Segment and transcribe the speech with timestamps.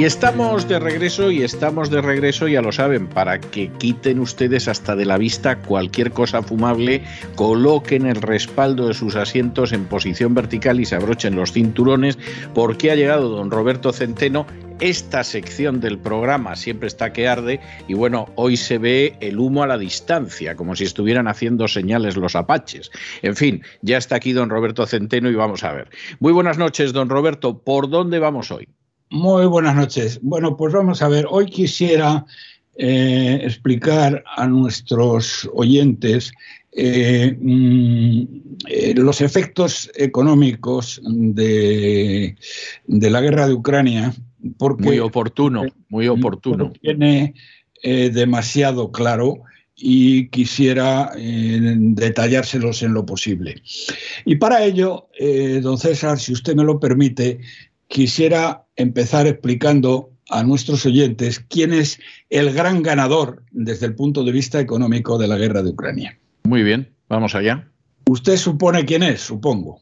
[0.00, 4.66] Y estamos de regreso y estamos de regreso, ya lo saben, para que quiten ustedes
[4.66, 7.02] hasta de la vista cualquier cosa fumable,
[7.34, 12.18] coloquen el respaldo de sus asientos en posición vertical y se abrochen los cinturones,
[12.54, 14.46] porque ha llegado don Roberto Centeno.
[14.80, 19.62] Esta sección del programa siempre está que arde y bueno, hoy se ve el humo
[19.62, 22.90] a la distancia, como si estuvieran haciendo señales los apaches.
[23.20, 25.90] En fin, ya está aquí don Roberto Centeno y vamos a ver.
[26.18, 27.58] Muy buenas noches, don Roberto.
[27.58, 28.68] ¿Por dónde vamos hoy?
[29.10, 30.18] Muy buenas noches.
[30.22, 31.26] Bueno, pues vamos a ver.
[31.28, 32.24] Hoy quisiera
[32.76, 36.32] eh, explicar a nuestros oyentes
[36.72, 38.22] eh, mm,
[38.66, 42.36] eh, los efectos económicos de,
[42.86, 44.14] la guerra de Ucrania.
[44.58, 46.72] Porque muy oportuno, muy oportuno.
[46.80, 47.34] Tiene
[47.82, 49.42] demasiado claro
[49.74, 53.62] y quisiera detallárselos en lo posible.
[54.24, 55.08] Y para ello,
[55.62, 57.40] don César, si usted me lo permite,
[57.88, 61.98] quisiera empezar explicando a nuestros oyentes quién es
[62.30, 66.18] el gran ganador desde el punto de vista económico de la guerra de Ucrania.
[66.44, 67.68] Muy bien, vamos allá.
[68.08, 69.80] Usted supone quién es, supongo.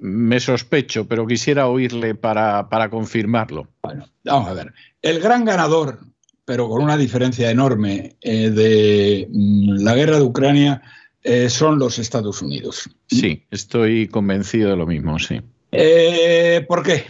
[0.00, 3.68] Me sospecho, pero quisiera oírle para, confirmarlo.
[3.90, 4.72] Bueno, vamos a ver.
[5.02, 5.98] El gran ganador,
[6.44, 10.80] pero con una diferencia enorme, eh, de mm, la guerra de Ucrania
[11.24, 12.88] eh, son los Estados Unidos.
[13.08, 15.40] Sí, estoy convencido de lo mismo, sí.
[15.72, 17.04] Eh, ¿Por qué?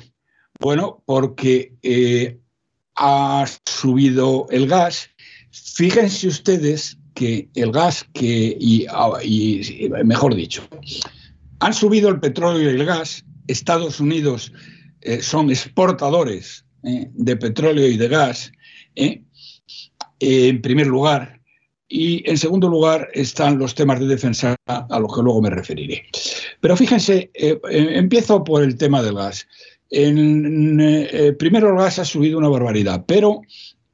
[0.58, 2.39] Bueno, porque
[2.97, 5.11] ha subido el gas.
[5.51, 8.86] Fíjense ustedes que el gas que, y,
[10.05, 10.67] mejor dicho,
[11.58, 13.24] han subido el petróleo y el gas.
[13.48, 14.52] Estados Unidos
[15.02, 18.52] eh, son exportadores eh, de petróleo y de gas,
[18.95, 21.41] en primer lugar.
[21.92, 26.05] Y en segundo lugar están los temas de defensa a los que luego me referiré.
[26.61, 29.48] Pero fíjense, empiezo por el tema del gas.
[29.91, 33.42] En, eh, primero el gas ha subido una barbaridad, pero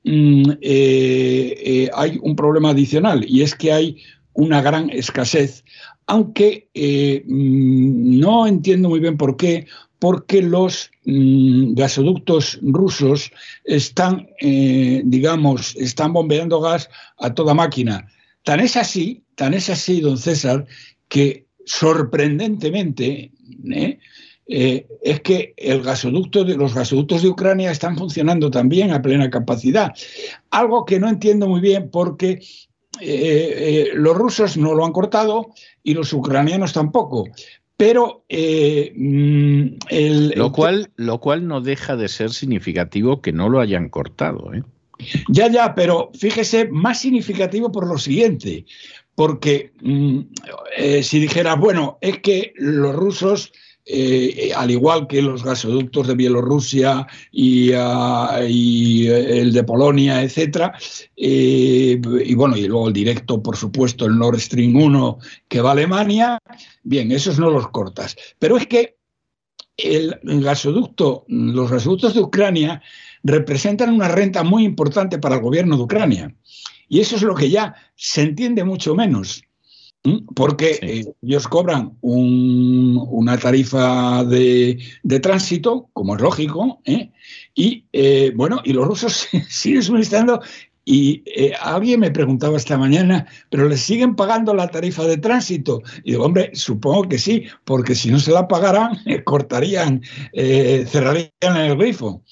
[0.05, 4.03] mm, eh, eh, hay un problema adicional y es que hay
[4.35, 5.65] una gran escasez,
[6.07, 6.69] aunque
[7.27, 9.67] mm, no entiendo muy bien por qué,
[10.07, 13.33] porque los mm, gasoductos rusos
[13.65, 18.07] están, digamos, están bombeando gas a toda máquina.
[18.45, 20.65] Tan es así, tan es así, don César,
[21.09, 23.33] que sorprendentemente,
[24.47, 29.93] eh, es que los gasoductos de Ucrania están funcionando también a plena capacidad.
[30.51, 32.41] Algo que no entiendo muy bien porque
[33.01, 35.51] eh, eh, los rusos no lo han cortado
[35.83, 37.25] y los ucranianos tampoco.
[37.77, 39.67] Pero mm,
[40.35, 44.51] lo, cual, lo cual no deja de ser significativo que no lo hayan cortado.
[45.29, 48.65] Ya, ya, pero fíjese, más significativo por lo siguiente,
[49.15, 50.21] porque mm,
[51.03, 53.53] si dijera, bueno, es que los rusos
[53.89, 60.77] eh, al igual que los gasoductos de Bielorrusia y, ah, eh, el de Polonia, etcétera,
[61.17, 65.69] eh, y bueno, y luego el directo, por supuesto, el Nord Stream 1 que va
[65.69, 66.41] a Alemania,
[66.83, 68.17] bien, esos no los cortas.
[68.41, 68.97] Pero es que
[69.77, 72.83] el gasoducto, los gasoductos de Ucrania
[73.23, 76.35] representan una renta muy importante para el gobierno de Ucrania.
[76.89, 79.45] Y eso es lo que ya se entiende mucho menos.
[80.35, 84.79] Porque eh, ellos cobran una tarifa de,
[85.23, 87.11] tránsito, como es lógico, ¿eh?
[87.55, 90.41] y eh, bueno, y los rusos siguen suministrando
[90.89, 95.83] y eh, alguien me preguntaba esta mañana, ¿pero les siguen pagando la tarifa de tránsito?
[96.05, 100.01] Y digo, hombre, supongo que sí, porque si no se la pagaran, cortarían,
[100.33, 102.23] eh, cerrarían el grifo.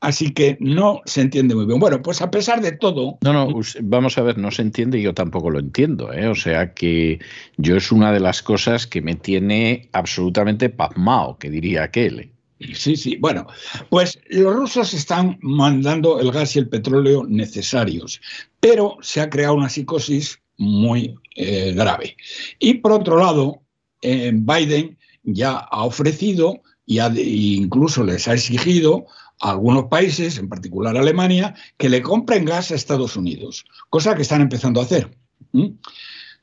[0.00, 1.80] Así que no se entiende muy bien.
[1.80, 3.18] Bueno, pues a pesar de todo.
[3.22, 3.48] No, no,
[3.82, 6.12] vamos a ver, no se entiende y yo tampoco lo entiendo.
[6.12, 6.28] ¿eh?
[6.28, 7.18] O sea que
[7.56, 12.30] yo es una de las cosas que me tiene absolutamente pasmado, que diría aquel.
[12.74, 13.16] Sí, sí.
[13.16, 13.46] Bueno,
[13.90, 18.20] pues los rusos están mandando el gas y el petróleo necesarios,
[18.60, 22.16] pero se ha creado una psicosis muy eh, grave.
[22.58, 23.60] Y por otro lado,
[24.00, 29.06] eh, Biden ya ha ofrecido y incluso les ha exigido
[29.40, 34.22] a algunos países, en particular Alemania, que le compren gas a Estados Unidos, cosa que
[34.22, 35.10] están empezando a hacer.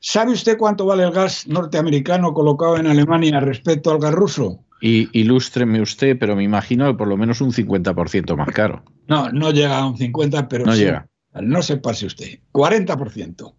[0.00, 4.64] ¿Sabe usted cuánto vale el gas norteamericano colocado en Alemania respecto al gas ruso?
[4.86, 8.84] Y ilústreme usted, pero me imagino que por lo menos un 50% más caro.
[9.08, 11.08] No, no llega a un 50, pero no llega.
[11.40, 12.40] No se pase usted.
[12.52, 13.54] 40%.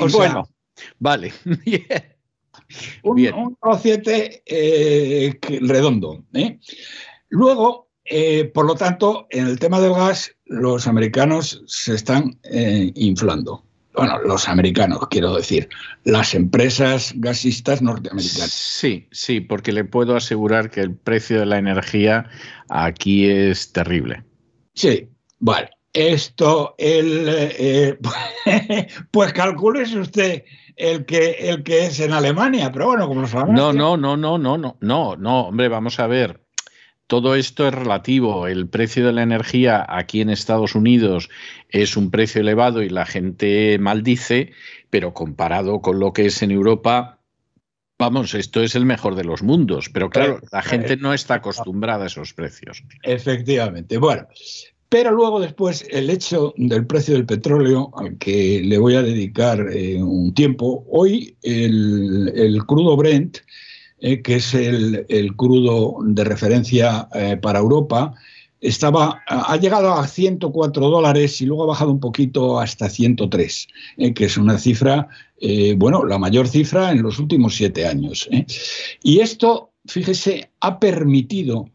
[0.00, 0.48] O bueno,
[0.98, 1.30] vale.
[3.02, 3.34] un, Bien.
[3.34, 3.58] un
[4.46, 6.24] eh, redondo.
[6.32, 6.58] ¿eh?
[7.28, 12.40] Luego, eh, por lo tanto, en el tema del gas, los americanos se están
[12.94, 13.62] inflando
[13.94, 15.68] bueno, los americanos, quiero decir,
[16.04, 18.50] las empresas gasistas norteamericanas.
[18.50, 22.28] Sí, sí, porque le puedo asegurar que el precio de la energía
[22.68, 24.24] aquí es terrible.
[24.74, 25.08] Sí,
[25.38, 25.70] vale.
[25.92, 27.98] Esto, el, eh,
[29.12, 30.44] pues calcúlese usted
[30.74, 33.54] el que, el que es en Alemania, pero bueno, como lo sabemos.
[33.54, 36.43] No, no, no, no, no, no, no, no, hombre, vamos a ver
[37.06, 38.46] todo esto es relativo.
[38.46, 41.28] El precio de la energía aquí en Estados Unidos
[41.68, 44.52] es un precio elevado y la gente maldice,
[44.90, 47.18] pero comparado con lo que es en Europa,
[47.98, 49.90] vamos, esto es el mejor de los mundos.
[49.92, 52.82] Pero claro, la gente no está acostumbrada a esos precios.
[53.02, 53.98] Efectivamente.
[53.98, 54.26] Bueno,
[54.88, 59.68] pero luego después el hecho del precio del petróleo, al que le voy a dedicar
[59.72, 63.38] eh, un tiempo, hoy el, el crudo Brent
[64.00, 65.06] eh, que es el,
[65.36, 68.12] crudo de referencia eh, para Europa,
[68.60, 73.68] estaba, ha llegado a 104 dólares y luego ha bajado un poquito hasta 103,
[73.98, 75.08] eh, que es una cifra,
[75.76, 78.28] bueno, la mayor cifra en los últimos siete años.
[79.02, 81.66] Y esto, fíjese, ha permitido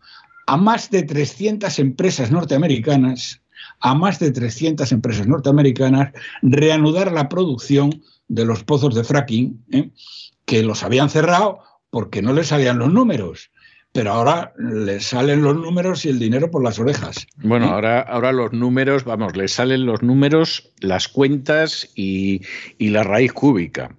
[0.47, 3.41] a más de 300 empresas norteamericanas,
[3.79, 9.63] a más de 300 empresas norteamericanas, reanudar la producción de los pozos de fracking,
[10.45, 13.51] que los habían cerrado porque no le salían los números.
[13.91, 17.25] Pero ahora le salen los números y el dinero por las orejas.
[17.37, 17.69] Bueno, ¿Eh?
[17.69, 22.41] ahora, ahora los números, vamos, le salen los números, las cuentas y,
[22.77, 23.95] la raíz cúbica.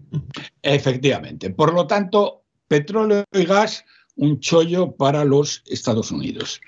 [0.63, 1.51] Efectivamente.
[1.51, 3.85] Por lo tanto, petróleo y gas,
[4.15, 6.61] un chollo para los Estados Unidos.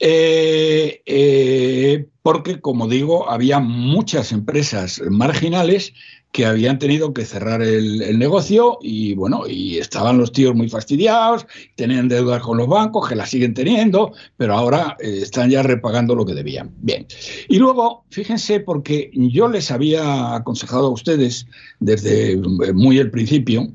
[0.00, 5.92] Eh, eh, porque, como digo, había muchas empresas marginales
[6.32, 11.46] que habían tenido que cerrar el, negocio y bueno, y estaban los tíos muy fastidiados,
[11.74, 16.14] tenían deudas con los bancos, que las siguen teniendo, pero ahora eh, están ya repagando
[16.14, 16.74] lo que debían.
[16.78, 17.06] Bien.
[17.48, 21.46] Y luego, fíjense, porque yo les había aconsejado a ustedes
[21.80, 23.66] desde eh, muy el principio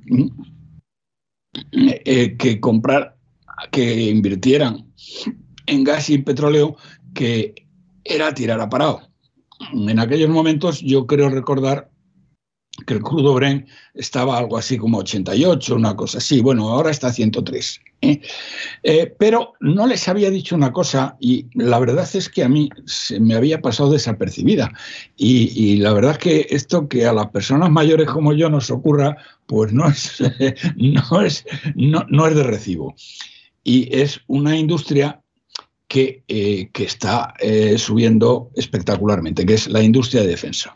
[1.71, 3.17] eh, que comprar,
[3.71, 4.91] que invirtieran
[5.65, 6.75] en gas y petróleo,
[7.15, 7.55] que
[8.03, 9.01] era tirar a parado.
[9.71, 11.92] En aquellos momentos yo creo recordar
[12.85, 16.41] que el crudo Brent estaba algo así como 88, una cosa así.
[16.41, 17.81] Bueno, ahora está a 103.
[18.01, 18.21] ¿eh?
[18.81, 22.69] Eh, pero no les había dicho una cosa y la verdad es que a mí
[22.85, 24.71] se me había pasado desapercibida.
[25.15, 29.17] Y, la verdad es que esto que a las personas mayores como yo nos ocurra,
[29.45, 30.21] pues no es,
[30.75, 32.95] no es, no, es de recibo.
[33.63, 35.21] Y es una industria
[35.87, 37.33] que, eh, que está
[37.77, 40.75] subiendo espectacularmente, que es la industria de defensa.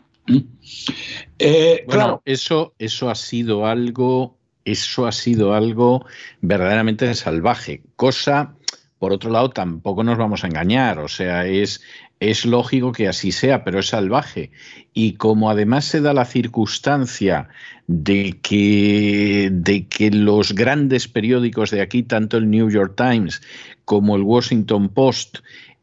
[1.38, 6.04] Eh, bueno, eso, eso ha sido algo, eso ha sido algo
[6.40, 8.54] verdaderamente salvaje, cosa
[8.98, 11.80] por otro lado, tampoco nos vamos a engañar, o sea, es,
[12.18, 14.50] es lógico que así sea, pero es salvaje.
[14.92, 17.48] Y como además se da la circunstancia
[17.86, 23.40] de que, de que los grandes periódicos de aquí, tanto el New York Times
[23.84, 25.38] como el Washington Post,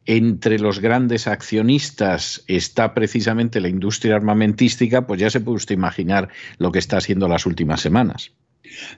[0.06, 6.28] entre los grandes accionistas está precisamente la industria armamentística, pues ya se puede usted imaginar
[6.58, 8.32] lo que está haciendo las últimas semanas.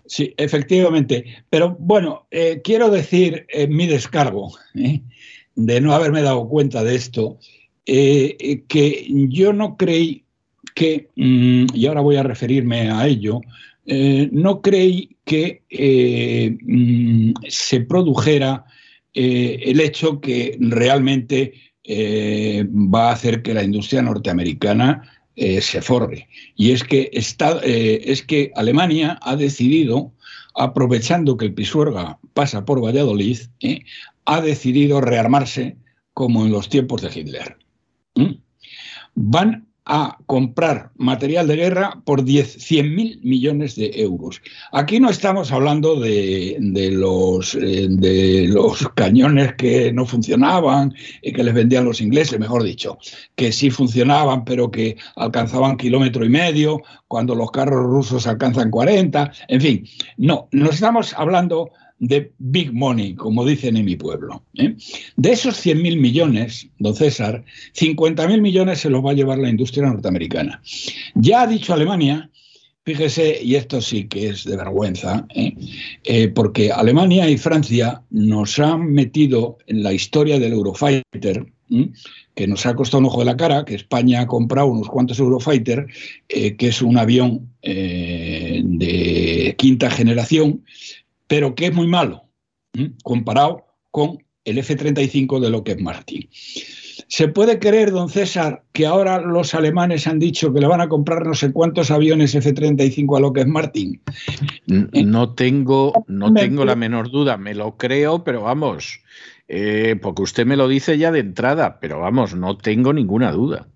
[0.07, 1.45] Sí, efectivamente.
[1.51, 5.03] Pero bueno, eh, quiero decir en mi descargo ¿eh?
[5.55, 7.39] de no haberme dado cuenta de esto,
[7.87, 10.25] eh, que yo no creí
[10.75, 13.41] que, mm, y ahora voy a referirme a ello,
[14.33, 15.63] no creí que
[16.61, 18.67] mm, se produjera
[19.21, 25.83] eh, el hecho que realmente eh, va a hacer que la industria norteamericana eh, se
[25.83, 26.29] forre.
[26.55, 30.13] Y es que, es que Alemania ha decidido,
[30.55, 33.39] aprovechando que el Pisuerga pasa por Valladolid,
[34.25, 35.77] ha decidido rearmarse
[36.15, 37.57] como en los tiempos de Hitler.
[38.15, 38.35] ¿Mm?
[39.17, 44.43] Van a comprar material de guerra por 100 mil millones de euros.
[44.73, 46.59] Aquí no estamos hablando de,
[46.93, 52.65] los, eh, de los cañones que no funcionaban y que les vendían los ingleses, mejor
[52.65, 52.99] dicho,
[53.35, 59.33] que sí funcionaban pero que alcanzaban kilómetro y medio cuando los carros rusos alcanzan 40,
[59.49, 64.45] en fin, no, no estamos hablando de big money, como dicen en mi pueblo.
[64.55, 64.77] ¿eh?
[65.17, 69.87] De esos 100.000 millones, don César, 50.000 millones se los va a llevar la industria
[69.87, 70.63] norteamericana.
[71.15, 72.31] Ya ha dicho Alemania
[72.89, 75.55] Fíjese, y esto sí que es de vergüenza, ¿eh?
[76.05, 81.53] Eh, porque Alemania y Francia nos han metido en la historia del Eurofighter,
[82.35, 85.19] que nos ha costado un ojo de la cara, que España ha comprado unos cuantos
[85.19, 85.87] Eurofighter,
[86.29, 90.65] que es un avión de quinta generación,
[91.29, 92.25] pero que es muy malo
[93.05, 96.29] comparado con el F-35 de Lockheed Martin.
[97.11, 100.89] ¿Se puede creer, don César, que ahora los alemanes han dicho que le van a
[100.89, 104.01] comprar no sé cuántos aviones F-35 a Lockheed Martin?
[104.67, 109.01] No tengo, no tengo la menor duda, me lo creo, pero vamos,
[109.49, 113.69] eh, porque usted me lo dice ya de entrada, pero vamos, no tengo ninguna duda.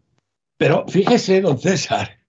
[0.58, 2.21] Pero fíjese, don César,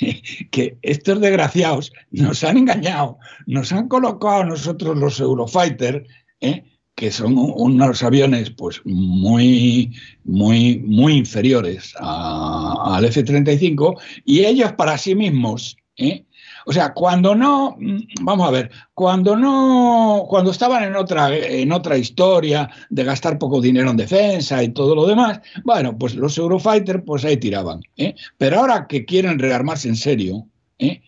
[0.50, 6.06] que estos desgraciados nos han engañado, nos han colocado a nosotros los Eurofighter,
[6.40, 6.64] ¿eh?
[6.94, 15.14] que son unos aviones pues muy, muy, muy inferiores al F-35 y ellos para sí
[15.14, 16.24] mismos, ¿eh?
[16.66, 17.76] O sea, cuando no,
[18.22, 23.60] vamos a ver, cuando no, cuando estaban en otra, en otra historia de gastar poco
[23.60, 28.14] dinero en defensa y todo lo demás, bueno, pues los Eurofighter pues ahí tiraban, ¿eh?
[28.38, 30.46] pero ahora que quieren rearmarse en serio,
[30.78, 31.02] ¿eh?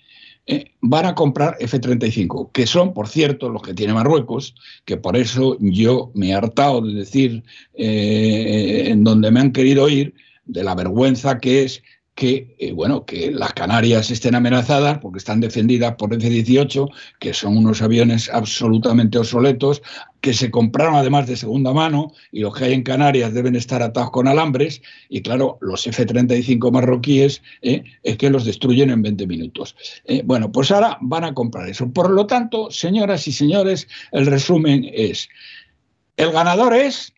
[0.45, 5.17] Eh, van a comprar F-35, que son, por cierto, los que tiene Marruecos, que por
[5.17, 7.45] eso yo me he hartado de decir
[7.75, 11.83] en donde me han querido ir, de la vergüenza que es
[12.15, 16.89] que, eh, bueno, que las Canarias estén amenazadas porque están defendidas por F-18,
[17.19, 19.83] que son unos aviones absolutamente obsoletos,
[20.21, 23.83] que se compraron además de segunda mano y los que hay en Canarias deben estar
[23.83, 29.27] atados con alambres y claro, los F-35 marroquíes eh, es que los destruyen en 20
[29.27, 29.75] minutos.
[30.05, 31.91] Eh, bueno, pues ahora van a comprar eso.
[31.93, 35.29] Por lo tanto, señoras y señores, el resumen es,
[36.17, 37.15] el ganador es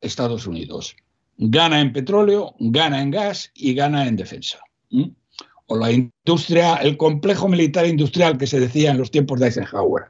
[0.00, 0.96] Estados Unidos
[1.50, 4.58] gana en petróleo, gana en gas y gana en defensa.
[5.66, 10.04] O la industria, el complejo militar industrial que se decía en los tiempos de Eisenhower.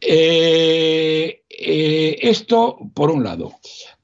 [0.00, 3.52] Eh, eh, esto por un lado.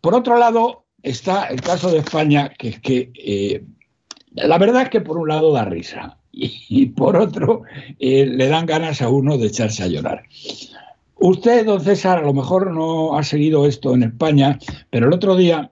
[0.00, 3.64] Por otro lado está el caso de España, que es que eh,
[4.32, 7.62] la verdad es que por un lado da risa y, por otro
[7.98, 10.24] le dan ganas a uno de echarse a llorar.
[11.18, 14.58] Usted, don César, a lo mejor no ha seguido esto en España,
[14.90, 15.70] pero el otro día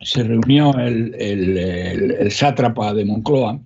[0.00, 3.60] se reunió el, sátrapa de Moncloa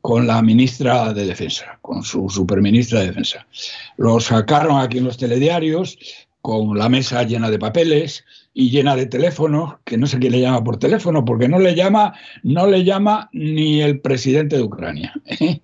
[0.00, 3.46] con la ministra de Defensa, con su superministra de Defensa.
[3.96, 5.98] Lo sacaron aquí en los telediarios
[6.40, 10.40] con la mesa llena de papeles y llena de teléfonos, que no sé quién le
[10.40, 15.12] llama por teléfono, porque no le llama, no le llama ni el presidente de Ucrania.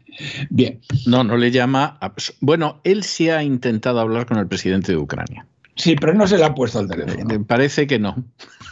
[0.50, 0.81] Bien.
[1.07, 1.99] No, no le llama.
[2.40, 5.47] Bueno, él sí ha intentado hablar con el presidente de Ucrania.
[5.76, 7.45] Sí, pero no se le ha puesto al teléfono.
[7.47, 8.14] Parece que no.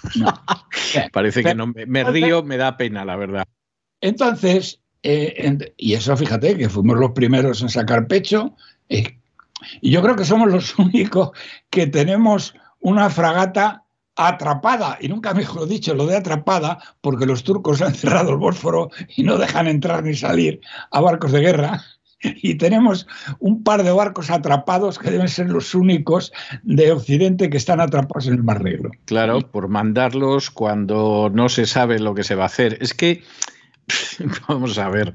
[1.12, 1.66] Parece que no.
[1.66, 3.44] Me, río, me da pena, la verdad.
[4.00, 8.54] Entonces, eh, y eso fíjate que fuimos los primeros en sacar pecho.
[8.88, 9.18] Eh,
[9.80, 11.30] y yo creo que somos los únicos
[11.70, 17.80] que tenemos una fragata atrapada, y nunca mejor dicho lo de atrapada, porque los turcos
[17.80, 21.82] han cerrado el Bósforo y no dejan entrar ni salir a barcos de guerra.
[22.42, 23.06] y tenemos
[23.38, 28.26] un par de barcos atrapados que deben ser los únicos de Occidente que están atrapados
[28.26, 28.90] en el Mar Negro.
[29.04, 32.78] Claro, por mandarlos cuando no se sabe lo que se va a hacer.
[32.80, 33.22] Es que,
[34.48, 35.14] vamos a ver,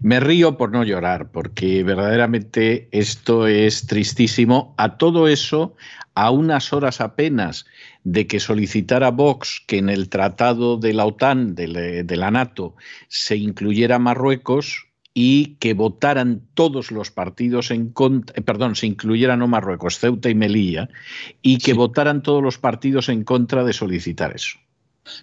[0.00, 4.74] me río por no llorar, porque verdaderamente esto es tristísimo.
[4.76, 5.76] A todo eso,
[6.14, 7.66] a unas horas apenas
[8.02, 12.74] de que solicitara Vox que en el tratado de la OTAN, de la NATO,
[13.08, 14.87] se incluyera Marruecos,
[15.20, 20.30] y que votaran todos los partidos en contra, eh, perdón, se incluyeran no Marruecos, Ceuta
[20.30, 20.90] y Melilla,
[21.42, 24.60] y que votaran todos los partidos en contra de solicitar eso.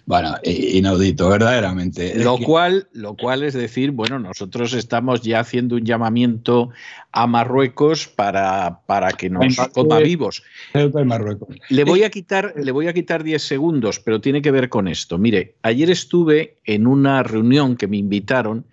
[0.04, 2.22] Bueno, inaudito, verdaderamente.
[2.22, 6.70] Lo cual, lo cual es decir, bueno, nosotros estamos ya haciendo un llamamiento
[7.12, 10.42] a Marruecos para, para que nos coma vivos.
[11.70, 14.86] Le voy a quitar, le voy a quitar 10 segundos, pero tiene que ver con
[14.86, 15.16] esto.
[15.18, 18.66] Mire, ayer estuve en una reunión que me invitaron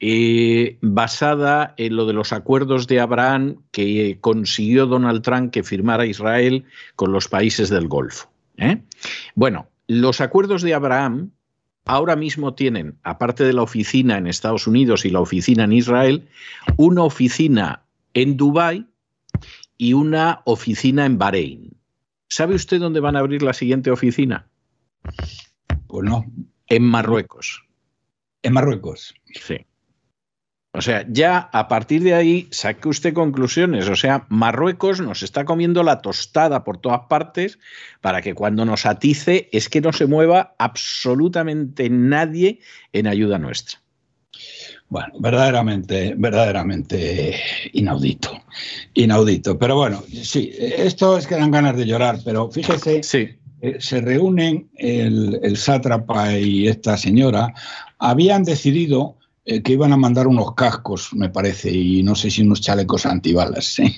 [0.00, 6.04] eh, basada en lo de los acuerdos de Abraham que consiguió Donald Trump que firmara
[6.04, 6.64] Israel
[6.96, 8.28] con los países del Golfo.
[8.56, 8.78] ¿eh?
[9.34, 11.32] Bueno, los acuerdos de Abraham
[11.84, 16.28] ahora mismo tienen, aparte de la oficina en Estados Unidos y la oficina en Israel,
[16.76, 18.86] una oficina en Dubái
[19.76, 21.76] y una oficina en Bahrein.
[22.28, 24.48] ¿Sabe usted dónde van a abrir la siguiente oficina?
[25.86, 26.24] Pues no.
[26.68, 27.64] En Marruecos.
[28.42, 29.14] En Marruecos.
[29.34, 29.66] Sí.
[30.76, 33.88] O sea, ya a partir de ahí saque usted conclusiones.
[33.88, 37.60] O sea, Marruecos nos está comiendo la tostada por todas partes
[38.00, 42.58] para que cuando nos atice es que no se mueva absolutamente nadie
[42.92, 43.78] en ayuda nuestra.
[44.88, 47.38] Bueno, verdaderamente, verdaderamente
[47.72, 48.42] inaudito,
[48.94, 49.56] inaudito.
[49.56, 53.28] Pero bueno, sí, esto es que dan ganas de llorar, pero fíjese, sí.
[53.62, 57.54] Eh, se reúnen el, el, sátrapa y esta señora,
[57.98, 59.16] habían decidido
[59.46, 63.04] eh, que iban a mandar unos cascos, me parece, y no sé si unos chalecos
[63.04, 63.78] antibalas.
[63.78, 63.94] ¿eh?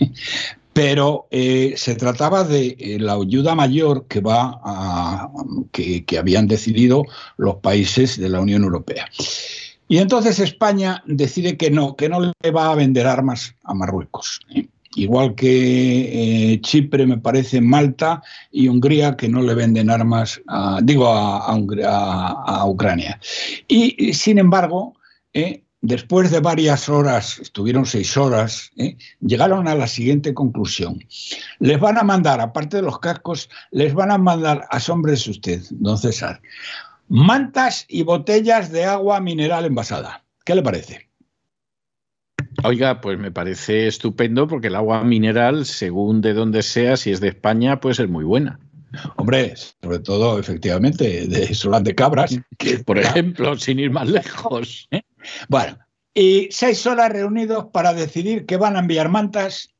[0.72, 5.30] Pero eh, se trataba de la ayuda mayor que, va
[5.70, 7.04] que, habían decidido
[7.36, 9.08] los países de la Unión Europea.
[9.88, 14.40] Y entonces España decide que no, que no le va a vender armas a Marruecos.
[14.96, 21.08] Igual que Chipre, me parece, Malta y Hungría, que no le venden armas, a, digo,
[21.08, 23.20] a, Ucrania.
[23.68, 24.94] Y, sin embargo,
[25.36, 30.98] eh, después de varias horas, estuvieron seis horas, eh, llegaron a la siguiente conclusión.
[31.58, 35.98] Les van a mandar, aparte de los cascos, les van a mandar, asómbrese usted, don
[35.98, 36.40] César,
[37.08, 40.24] mantas y botellas de agua mineral envasada.
[40.46, 41.10] ¿Qué le parece?
[42.64, 47.20] Oiga, pues me parece estupendo porque el agua mineral, según de donde sea, si es
[47.20, 48.58] de España, puede ser muy buena.
[49.16, 52.38] Hombre, sobre todo, efectivamente, de Solán de Cabras.
[52.58, 54.88] Que, por ejemplo, sin ir más lejos.
[54.90, 55.02] ¿Eh?
[55.48, 55.78] Bueno,
[56.14, 59.70] y seis horas reunidos para decidir que van a enviar mantas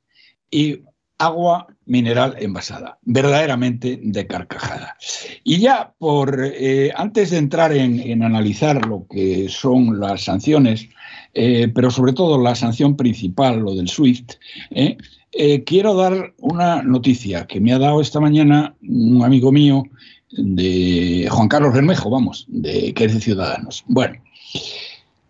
[0.51, 0.83] y
[1.19, 4.97] agua mineral envasada, verdaderamente de carcajada.
[5.45, 10.89] Y ya por eh, antes de entrar en, analizar lo que son las sanciones,
[11.33, 14.35] eh, pero sobre todo la sanción principal, lo del SWIFT,
[14.73, 19.85] eh, quiero dar una noticia que me ha dado esta mañana un amigo mío
[20.33, 23.85] de Juan Carlos Bermejo, vamos, de que es de Ciudadanos.
[23.87, 24.21] Bueno,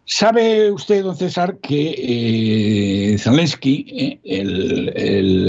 [0.08, 1.94] ¿Sabe usted, don César, que
[3.12, 5.48] eh, Zelensky, eh, el, el,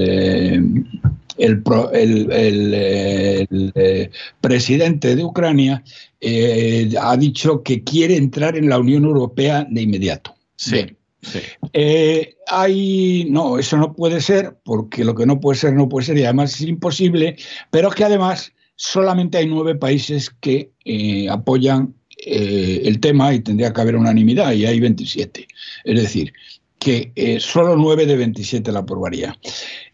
[1.38, 4.12] el, el,
[4.42, 5.84] presidente de Ucrania,
[6.20, 10.34] eh, ha dicho que quiere entrar en la Unión Europea de inmediato?
[10.56, 10.88] Sí.
[11.22, 11.40] Sí.
[11.74, 16.08] Eh, hay, no, eso no puede ser, porque lo que no puede ser, no puede
[16.08, 17.36] ser, y además es imposible,
[17.70, 21.97] pero es que además solamente hay nueve países que eh, apoyan
[22.30, 25.48] eh, el tema y tendría que haber unanimidad, y hay 27.
[25.86, 26.34] Es decir,
[26.78, 29.38] que eh, solo 9 de 27 la aprobaría.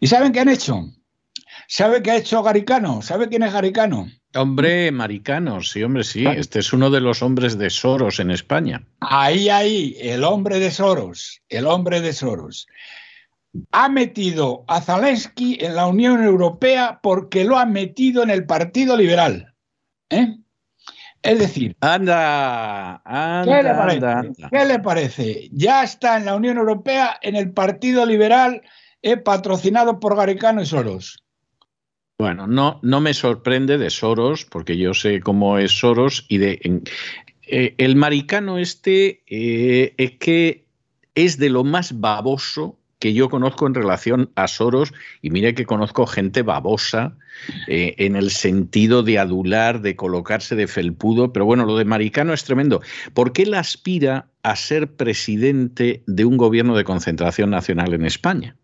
[0.00, 0.90] ¿Y saben qué han hecho?
[1.68, 3.02] ¿Sabe qué ha hecho Garicano?
[3.02, 4.10] ¿Sabe quién es Garicano?
[4.34, 6.26] Hombre, Maricano, sí, hombre, sí.
[6.26, 8.84] Este es uno de los hombres de Soros en España.
[9.00, 12.66] Ahí, ahí, el hombre de Soros, el hombre de Soros.
[13.70, 18.96] Ha metido a Zelensky en la Unión Europea porque lo ha metido en el Partido
[18.96, 19.54] Liberal.
[20.10, 20.36] ¿Eh?
[21.24, 23.96] Es decir, anda, anda, ¿qué, le parece?
[23.96, 24.48] Anda, anda.
[24.50, 25.48] ¿qué le parece?
[25.52, 28.60] Ya está en la Unión Europea, en el Partido Liberal,
[29.00, 31.16] eh, patrocinado por Garicano y Soros.
[32.18, 36.60] Bueno, no, no me sorprende de Soros, porque yo sé cómo es Soros, y de
[36.62, 36.82] en,
[37.46, 40.66] eh, el maricano este eh, es que
[41.14, 45.64] es de lo más baboso que yo conozco en relación a Soros, y mire que
[45.64, 47.16] conozco gente babosa
[47.68, 52.32] eh, en el sentido de adular, de colocarse de felpudo, pero bueno, lo de Maricano
[52.32, 52.80] es tremendo.
[53.12, 58.56] ¿Por qué él aspira a ser presidente de un gobierno de concentración nacional en España?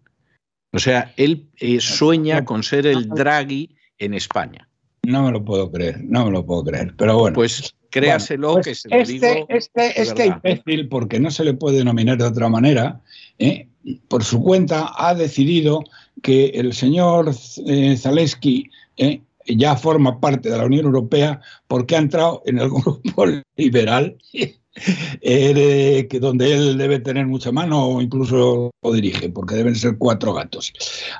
[0.72, 4.68] O sea, él eh, sueña con ser el Draghi en España.
[5.02, 7.34] No me lo puedo creer, no me lo puedo creer, pero bueno.
[7.34, 9.46] Pues créaselo bueno, pues que se lo este, digo.
[9.48, 13.00] Este, este imbécil, porque no se le puede denominar de otra manera,
[13.38, 13.66] ¿eh?
[14.08, 15.84] por su cuenta ha decidido
[16.22, 17.34] que el señor
[17.66, 22.70] eh, Zaleski eh, ya forma parte de la Unión Europea porque ha entrado en el
[22.70, 24.16] grupo liberal,
[25.20, 29.98] eh, que donde él debe tener mucha mano o incluso lo dirige, porque deben ser
[29.98, 30.72] cuatro gatos.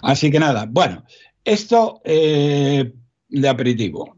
[0.02, 1.04] Así que nada, bueno,
[1.44, 4.16] esto de aperitivo.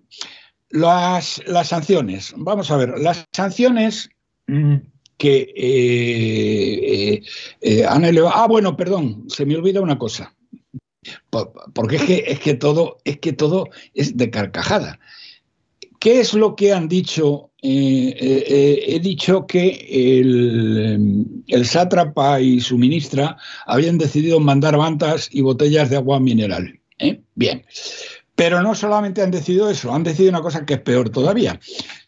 [0.71, 4.09] Las, las, sanciones, vamos a ver, las sanciones
[4.47, 4.77] mm,
[5.19, 7.23] que
[7.87, 8.35] han elevado.
[8.35, 10.35] Ah, bueno, perdón, se me olvida una cosa.
[11.75, 15.01] Porque es que, es que, todo, es que todo es de carcajada.
[15.99, 17.51] ¿Qué es lo que han dicho?
[17.63, 23.37] Eh, he dicho que el, el, sátrapa y su ministra
[23.67, 26.81] habían decidido mandar mantas y botellas de agua mineral.
[27.35, 27.65] Bien.
[28.35, 31.61] Pero no solamente han decidido eso, han decidido una cosa que es peor todavía,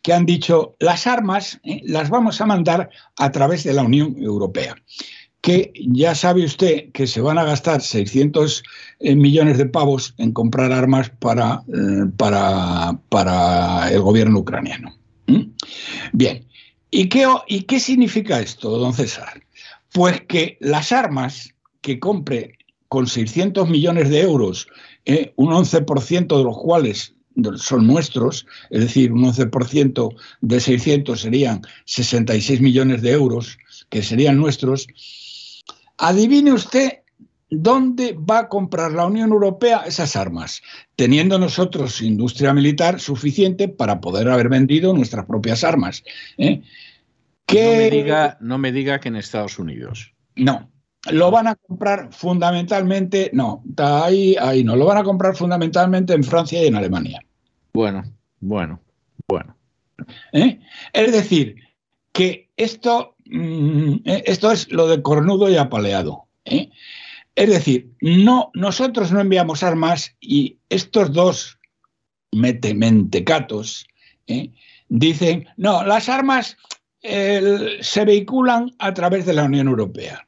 [0.03, 4.17] que han dicho las armas eh, las vamos a mandar a través de la Unión
[4.19, 4.75] Europea,
[5.45, 8.63] que ya sabe usted que se van a gastar 600
[9.01, 14.97] eh, millones de pavos en comprar armas para, eh, para, para el gobierno ucraniano.
[15.27, 15.51] ¿Mm?
[16.15, 16.47] Bien,
[16.91, 19.43] ¿Y qué, ¿y qué significa esto, don César?
[19.93, 21.53] Pues que las armas
[21.83, 22.57] que compre
[22.89, 24.67] con 600 millones de euros
[25.05, 27.15] eh, un 11% de los cuales
[27.57, 33.59] son nuestros, es decir, un 11% de 600 serían 66 millones de euros,
[33.91, 34.87] que serían nuestros,
[35.99, 37.05] adivine usted
[37.51, 40.63] ¿Dónde va a comprar la Unión Europea esas armas?
[40.97, 46.03] Teniendo nosotros industria militar suficiente para poder haber vendido nuestras propias armas.
[46.39, 46.63] ¿eh?
[47.53, 50.13] No, me diga, no me diga que en Estados Unidos.
[50.35, 50.69] No,
[51.11, 56.25] lo van a comprar fundamentalmente, no, ahí, ahí no, lo van a comprar fundamentalmente en
[56.25, 57.21] Francia y en Alemania.
[57.73, 58.03] Bueno,
[58.41, 58.81] bueno,
[59.29, 59.57] bueno.
[60.33, 60.59] ¿Eh?
[60.93, 61.57] Es decir,
[62.13, 66.27] que esto, mm, esto es lo de cornudo y apaleado.
[66.45, 66.71] ¿eh?
[67.35, 71.59] Es decir, no, nosotros no enviamos armas y estos dos
[72.33, 73.87] mentecatos
[74.27, 74.51] ¿eh?
[74.89, 76.57] dicen, no, las armas
[77.03, 80.27] se vehiculan a través de la Unión Europea.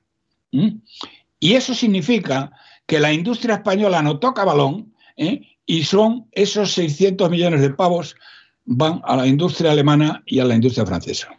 [1.41, 2.53] Y eso significa
[2.87, 5.43] que la industria española no toca balón ¿eh?
[5.67, 8.17] y son esos 600 millones de pavos
[8.65, 11.36] van a la industria alemana y a la industria francesa.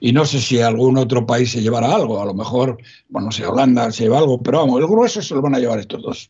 [0.00, 3.32] Y no sé si algún otro país se llevará algo, a lo mejor, bueno, no
[3.32, 6.02] sé, Holanda se lleva algo, pero vamos, el grueso se lo van a llevar estos
[6.02, 6.28] dos.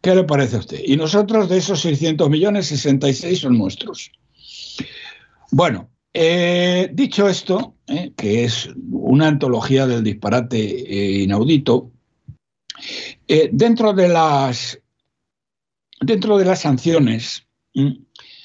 [0.00, 0.80] ¿Qué le parece a usted?
[0.84, 4.10] Y nosotros de esos 600 millones, 66 son nuestros.
[5.50, 11.92] Bueno, eh, dicho esto, eh, que es una antología del disparate eh, inaudito,
[13.52, 14.80] dentro, de las,
[16.00, 17.46] dentro de las sanciones,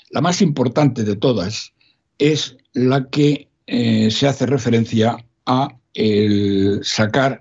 [0.09, 1.73] la más importante de todas
[2.17, 5.69] es la que eh, se hace referencia a
[6.81, 7.39] sacar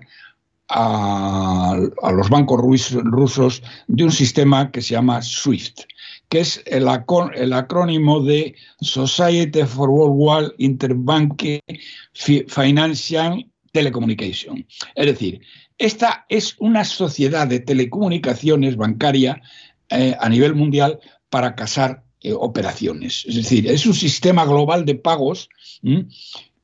[0.69, 1.77] a,
[2.11, 5.81] los bancos rusos de un sistema que se llama SWIFT,
[6.29, 11.43] que es el, acrónimo de Society for Worldwide Interbank
[12.47, 14.65] Financial Telecommunication.
[14.95, 15.41] Es decir,
[15.77, 19.41] esta es una sociedad de telecomunicaciones bancaria
[19.89, 23.25] eh, a nivel mundial para casar eh, operaciones.
[23.27, 25.49] Es decir, es un sistema global de pagos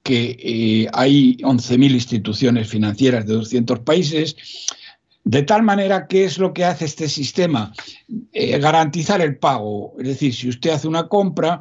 [0.04, 4.38] que eh, hay 11.000 instituciones financieras de 200 países.
[5.26, 7.74] De tal manera, ¿qué es lo que hace este sistema?
[8.32, 9.96] Eh, garantizar el pago.
[10.00, 11.60] Es decir, si usted hace una compra,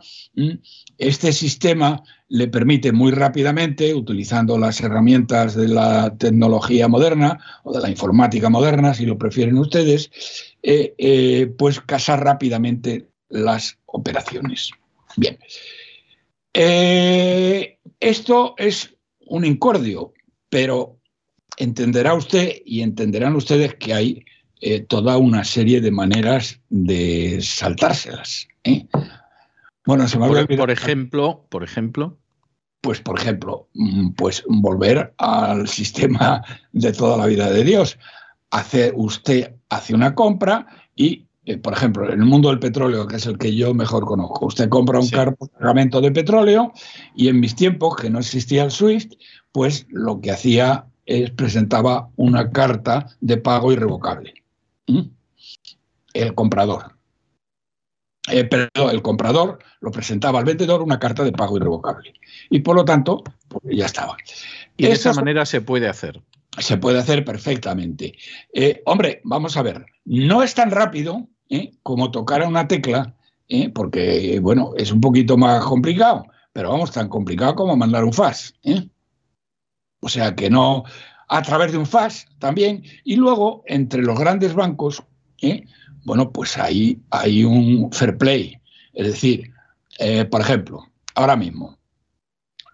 [0.96, 7.80] este sistema le permite muy rápidamente, utilizando las herramientas de la tecnología moderna o de
[7.80, 10.08] la informática moderna, si lo prefieren ustedes,
[11.58, 14.70] pues casar rápidamente las operaciones.
[15.16, 15.38] Bien.
[16.54, 18.94] Eh, esto es
[19.26, 20.12] un incordio,
[20.48, 20.98] pero
[21.56, 24.24] entenderá usted y entenderán ustedes que hay
[24.60, 28.48] eh, toda una serie de maneras de saltárselas.
[28.64, 28.86] ¿eh?
[29.86, 32.18] Bueno, se me por, por ejemplo, por ejemplo.
[32.80, 37.98] Pues, por ejemplo, mm, pues volver al sistema de toda la vida de Dios.
[38.50, 43.16] Hace usted hace una compra y eh, por ejemplo, en el mundo del petróleo, que
[43.16, 46.74] es el que yo mejor conozco, usted compra un cargamento de petróleo
[47.16, 49.14] y en mis tiempos, que no existía el SWIFT,
[49.50, 54.34] pues lo que hacía es presentaba una carta de pago irrevocable.
[56.12, 56.98] El comprador.
[58.30, 62.12] Eh, perdón, el comprador lo presentaba al vendedor una carta de pago irrevocable.
[62.50, 64.18] Y por lo tanto, pues ya estaba.
[64.76, 66.20] Y de esa manera se puede hacer.
[66.58, 68.18] Se puede hacer perfectamente.
[68.52, 71.72] Eh, hombre, vamos a ver, no es tan rápido ¿eh?
[71.82, 73.14] como tocar a una tecla,
[73.48, 73.70] ¿eh?
[73.70, 78.54] porque, bueno, es un poquito más complicado, pero vamos, tan complicado como mandar un fax.
[78.62, 78.88] ¿eh?
[80.00, 80.84] O sea que no,
[81.28, 85.02] a través de un fax también, y luego entre los grandes bancos,
[86.04, 88.58] bueno, pues ahí hay un fair play.
[88.92, 89.52] Es decir,
[90.30, 90.84] por ejemplo,
[91.14, 91.78] ahora mismo,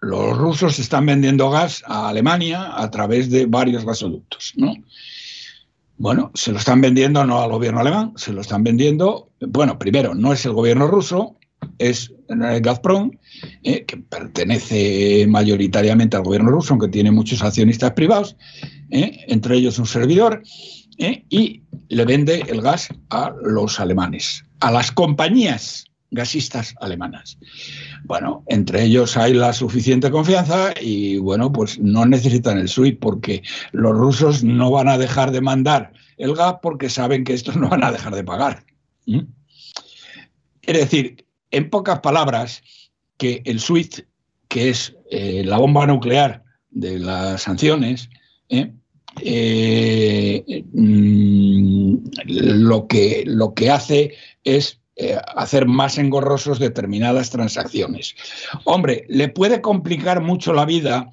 [0.01, 4.73] los rusos están vendiendo gas a Alemania a través de varios gasoductos, ¿no?
[5.97, 10.13] Bueno, se lo están vendiendo no al gobierno alemán, se lo están vendiendo, bueno, primero,
[10.13, 11.37] no es el gobierno ruso,
[11.77, 13.11] es Gazprom,
[13.63, 18.35] eh, que pertenece mayoritariamente al gobierno ruso, aunque tiene muchos accionistas privados,
[18.91, 20.43] eh, entre ellos un servidor,
[20.97, 27.37] eh, y le vende el gas a los alemanes, a las compañías gasistas alemanas.
[28.03, 33.43] Bueno, entre ellos hay la suficiente confianza y bueno, pues no necesitan el SWIFT porque
[33.71, 37.69] los rusos no van a dejar de mandar el gas porque saben que estos no
[37.69, 38.63] van a dejar de pagar.
[39.05, 42.63] Es decir, en pocas palabras,
[43.17, 44.01] que el SWIFT,
[44.47, 48.09] que es eh, la bomba nuclear de las sanciones,
[48.49, 48.73] ¿eh?
[49.21, 54.13] Eh, mm, lo, que, lo que hace
[54.43, 58.15] es eh, hacer más engorrosos determinadas transacciones.
[58.63, 61.09] Hombre, le puede complicar mucho la vida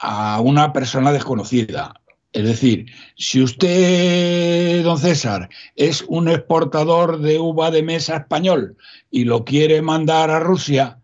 [0.00, 1.94] a una persona desconocida.
[2.34, 8.76] Es decir, si usted, don César, es un exportador de uva de mesa español
[9.10, 10.98] y lo quiere mandar a Rusia,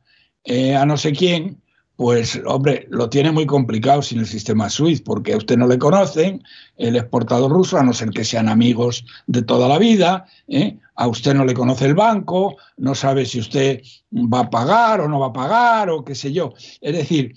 [0.44, 1.62] eh, a no sé quién,
[2.00, 5.78] pues hombre, lo tiene muy complicado sin el sistema SWIFT, porque a usted no le
[5.78, 6.42] conocen,
[6.78, 10.78] el exportador ruso, a no ser que sean amigos de toda la vida, ¿eh?
[10.94, 13.82] a usted no le conoce el banco, no sabe si usted
[14.14, 16.54] va a pagar o no va a pagar o qué sé yo.
[16.80, 17.34] Es decir,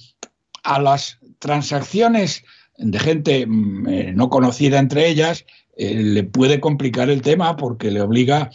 [0.63, 2.45] a las transacciones
[2.78, 5.45] de gente mm, eh, no conocida entre ellas,
[5.76, 8.49] eh, le puede complicar el tema porque le obliga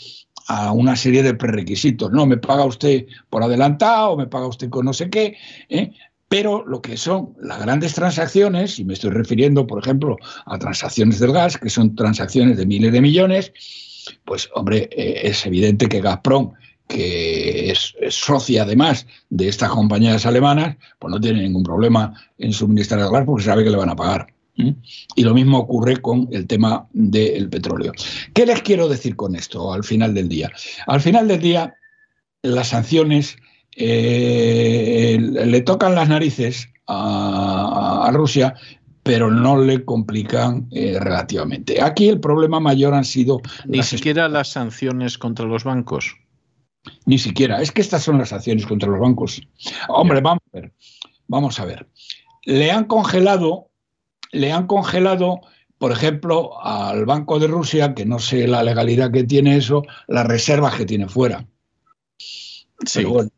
[0.48, 2.10] a una serie de prerequisitos.
[2.10, 5.36] No, me paga usted por adelantado, me paga usted con no sé qué,
[5.68, 5.92] ¿eh?
[6.28, 11.20] pero lo que son las grandes transacciones, y me estoy refiriendo, por ejemplo, a transacciones
[11.20, 13.52] del gas, que son transacciones de miles de millones,
[14.24, 16.52] pues hombre, eh, es evidente que Gazprom,
[16.86, 23.00] que es, socia además de estas compañías alemanas, pues no tiene ningún problema en suministrar
[23.00, 24.26] el gas porque sabe que le van a pagar.
[25.14, 27.92] Y lo mismo ocurre con el tema del petróleo.
[28.34, 30.50] ¿Qué les quiero decir con esto al final del día?
[30.86, 31.74] Al final del día,
[32.42, 33.36] las sanciones
[33.76, 38.54] eh, le tocan las narices a, Rusia,
[39.02, 41.80] pero no le complican eh, relativamente.
[41.80, 43.40] Aquí el problema mayor han sido...
[43.66, 46.16] Ni siquiera las sanciones contra los bancos.
[47.04, 47.60] Ni siquiera.
[47.60, 49.40] Es que estas son las sanciones contra los bancos.
[49.88, 50.72] Hombre, vamos a ver.
[51.28, 51.86] Vamos a ver.
[52.44, 53.67] Le han congelado
[54.32, 55.40] le han congelado,
[55.78, 60.26] por ejemplo, al Banco de Rusia, que no sé la legalidad que tiene eso, las
[60.26, 61.46] reservas que tiene fuera.
[62.86, 63.04] Sí.
[63.04, 63.30] bueno,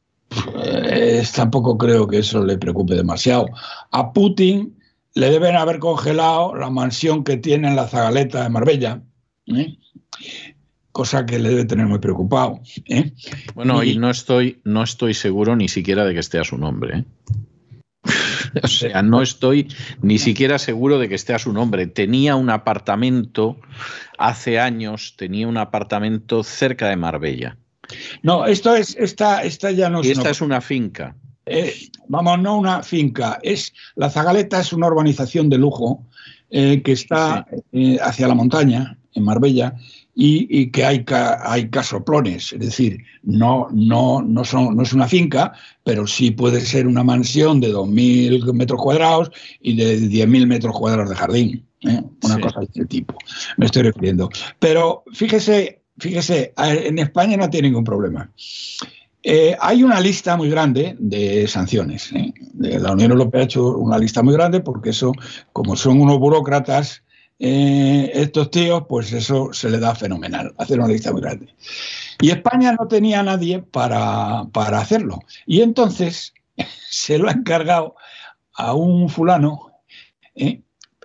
[0.63, 3.47] eh, tampoco creo que eso le preocupe demasiado.
[3.91, 4.77] A Putin
[5.15, 9.03] le deben haber congelado la mansión que tiene en la Zagaleta de Marbella.
[9.47, 9.77] ¿eh?
[10.93, 12.61] cosa que le debe tener muy preocupado.
[12.87, 13.13] ¿eh?
[13.55, 17.05] Bueno, y, no estoy, no estoy seguro ni siquiera de que esté a su nombre.
[18.63, 19.69] o sea, no estoy
[20.03, 21.87] ni siquiera seguro de que esté a su nombre.
[21.87, 23.59] Tenía un apartamento
[24.19, 27.57] hace años, tenía un apartamento cerca de Marbella.
[28.23, 30.09] No, esto es, esta, esta ya no es.
[30.09, 31.17] esta es una finca.
[31.47, 31.75] Eh,
[32.09, 33.39] vamos, no una finca.
[33.43, 36.07] Es la Zagaleta es una urbanización de lujo
[36.51, 39.75] eh, que está eh, hacia la montaña en Marbella
[40.15, 41.05] y, que hay,
[41.45, 45.53] hay casoplones, es decir, no, no, no, son, no es una finca,
[45.85, 51.11] pero sí puede ser una mansión de 2.000 metros cuadrados y de 10.000 metros cuadrados
[51.11, 51.67] de jardín.
[51.83, 52.03] ¿eh?
[52.23, 53.17] Una cosa de ese tipo,
[53.57, 54.29] me estoy refiriendo.
[54.59, 58.31] Pero fíjese, fíjese, en España no tiene ningún problema.
[59.23, 62.11] Eh, hay una lista muy grande de sanciones.
[62.13, 62.33] ¿eh?
[62.59, 65.13] La Unión Europea ha hecho una lista muy grande porque eso,
[65.53, 67.03] como son unos burócratas,
[67.43, 71.55] eh, estos tíos, pues eso se le da fenomenal, hacer una lista muy grande.
[72.21, 74.41] Y España no tenía nadie para,
[74.79, 75.21] hacerlo.
[75.47, 76.35] Y entonces
[76.91, 77.97] se lo ha encargado
[78.53, 79.73] a un fulano,
[80.35, 80.61] ¿eh?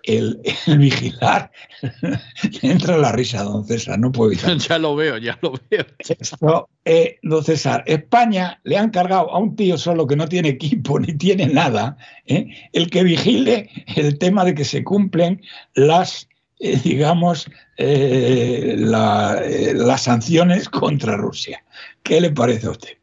[0.06, 0.42] El,
[0.78, 1.52] vigilar.
[2.62, 4.58] Entra la risa, don César, no puedo evitar.
[4.70, 6.70] Ya lo veo, ya lo veo.
[6.86, 11.00] Eh, don César, España le ha encargado a un tío solo que no tiene equipo
[11.00, 15.42] ni tiene nada, el que vigile el tema de que se cumplen
[15.74, 16.28] las
[16.60, 21.64] eh, digamos, eh, eh, las sanciones contra Rusia.
[22.02, 22.98] ¿Qué le parece a usted?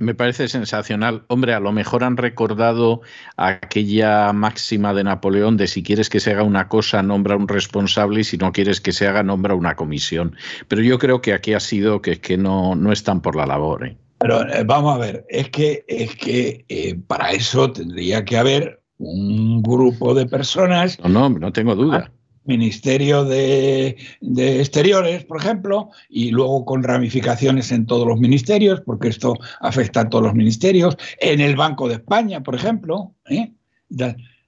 [0.00, 1.24] Me parece sensacional.
[1.28, 3.02] Hombre, a lo mejor han recordado
[3.36, 8.20] aquella máxima de Napoleón de si quieres que se haga una cosa, nombra un responsable
[8.20, 10.34] y si no quieres que se haga, nombra una comisión.
[10.68, 13.94] Pero yo creo que aquí ha sido que, que no, no están por la labor.
[14.18, 20.14] Pero vamos a ver, es que, es que para eso tendría que haber un grupo
[20.14, 20.98] de personas.
[21.00, 22.10] No, no, no tengo duda.
[22.44, 29.34] Ministerio de, Exteriores, por ejemplo, y luego con ramificaciones en todos los ministerios, porque esto
[29.60, 33.14] afecta a todos los ministerios, en el Banco de España, por ejemplo.
[33.28, 33.52] ¿eh?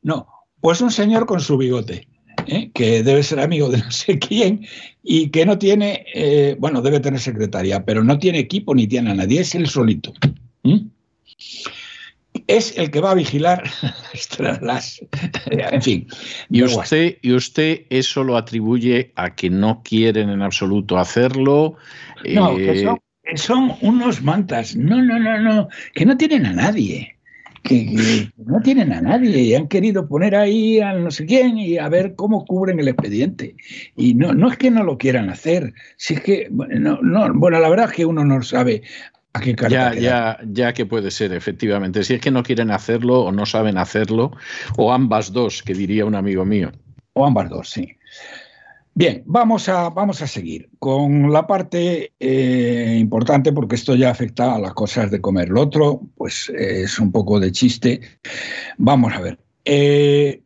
[0.02, 0.26] No,
[0.61, 2.09] pues un señor con su bigote,
[2.46, 2.70] ¿eh?
[2.72, 4.66] que debe ser amigo de no sé quién
[5.02, 9.11] y que no tiene, eh, bueno, debe tener secretaria, pero no tiene equipo ni tiene
[9.11, 10.12] a nadie, es él solito
[12.46, 13.62] es el que va a vigilar
[14.61, 15.00] las,
[15.46, 16.07] en fin.
[16.50, 21.76] Y usted, y usted eso lo atribuye a que no quieren en absoluto hacerlo.
[22.24, 24.76] No, que eh, son, unos mantas.
[24.76, 27.16] No, no, no, no, que no tienen a nadie.
[27.62, 31.78] Que, no tienen a nadie y han querido poner ahí a no sé quién y
[31.78, 33.55] a ver cómo cubren el expediente.
[33.96, 37.61] Y no, no es que no lo quieran hacer, si es que, no, no, bueno,
[37.61, 38.83] la verdad es que uno no sabe
[39.68, 42.05] ya, ya, ya que puede ser, efectivamente.
[42.05, 44.33] Si es que no quieren hacerlo o no saben hacerlo,
[44.77, 46.73] o ambas dos, que diría un amigo mío.
[47.14, 47.97] O ambas dos, sí.
[48.95, 54.55] Bien, vamos a, vamos a seguir con la parte eh, importante porque esto ya afecta
[54.55, 55.49] a las cosas de comer.
[55.49, 58.03] Lo otro, pues es un poco de chiste.
[58.77, 59.38] Vamos a ver.
[59.64, 60.42] Eh,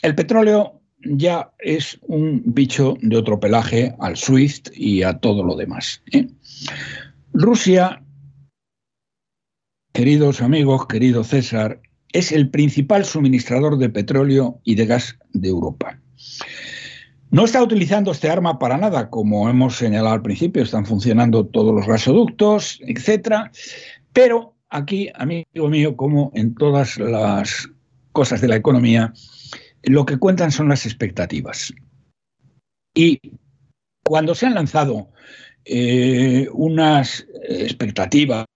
[0.00, 5.54] el petróleo ya es un bicho de otro pelaje al SWIFT y a todo lo
[5.54, 6.02] demás.
[7.34, 8.00] Rusia
[9.92, 11.80] queridos amigos, querido César,
[12.12, 16.00] es el principal suministrador de petróleo y de gas de Europa.
[17.30, 21.74] No está utilizando este arma para nada, como hemos señalado al principio, están funcionando todos
[21.74, 23.50] los gasoductos, etcétera,
[24.12, 27.68] pero aquí, amigo mío, como en todas las
[28.12, 29.12] cosas de la economía,
[29.82, 31.74] lo que cuentan son las expectativas.
[32.94, 33.20] Y
[34.04, 35.08] cuando se han lanzado
[35.64, 38.46] eh, unas expectativas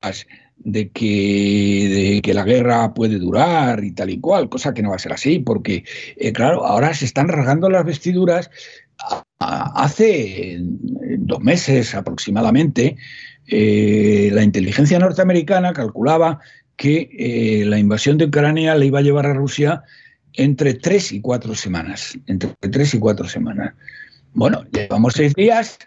[0.59, 4.97] de que, que, la guerra puede durar y tal y cual, cosa que no va
[4.97, 5.85] a ser así, porque,
[6.17, 8.51] eh, claro, ahora se están rasgando las vestiduras.
[9.39, 12.97] Hace dos meses aproximadamente,
[13.47, 16.41] eh, la inteligencia norteamericana calculaba
[16.77, 19.83] que la invasión de Ucrania le iba a llevar a Rusia
[20.35, 22.19] entre tres y cuatro semanas.
[22.27, 23.75] Entre tres y cuatro semanas.
[24.35, 25.79] Bueno, llevamos seis días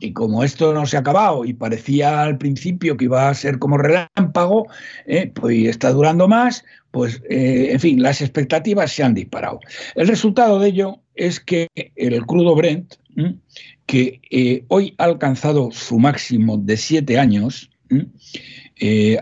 [0.00, 3.58] y como esto no se ha acabado y parecía al principio que iba a ser
[3.58, 4.66] como relámpago,
[5.06, 9.60] eh, pues está durando más, pues eh, en fin, las expectativas se han disparado.
[9.94, 12.94] El resultado de ello es que el crudo Brent,
[13.86, 17.70] que eh, hoy ha alcanzado su máximo de siete años,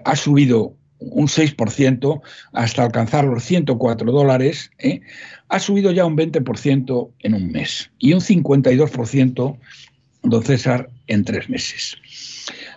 [0.05, 4.71] ha subido un 6% hasta alcanzar los 104 dólares,
[5.49, 9.59] ha subido ya un 20% en un mes y un 52%,
[10.23, 11.97] don César, en tres meses.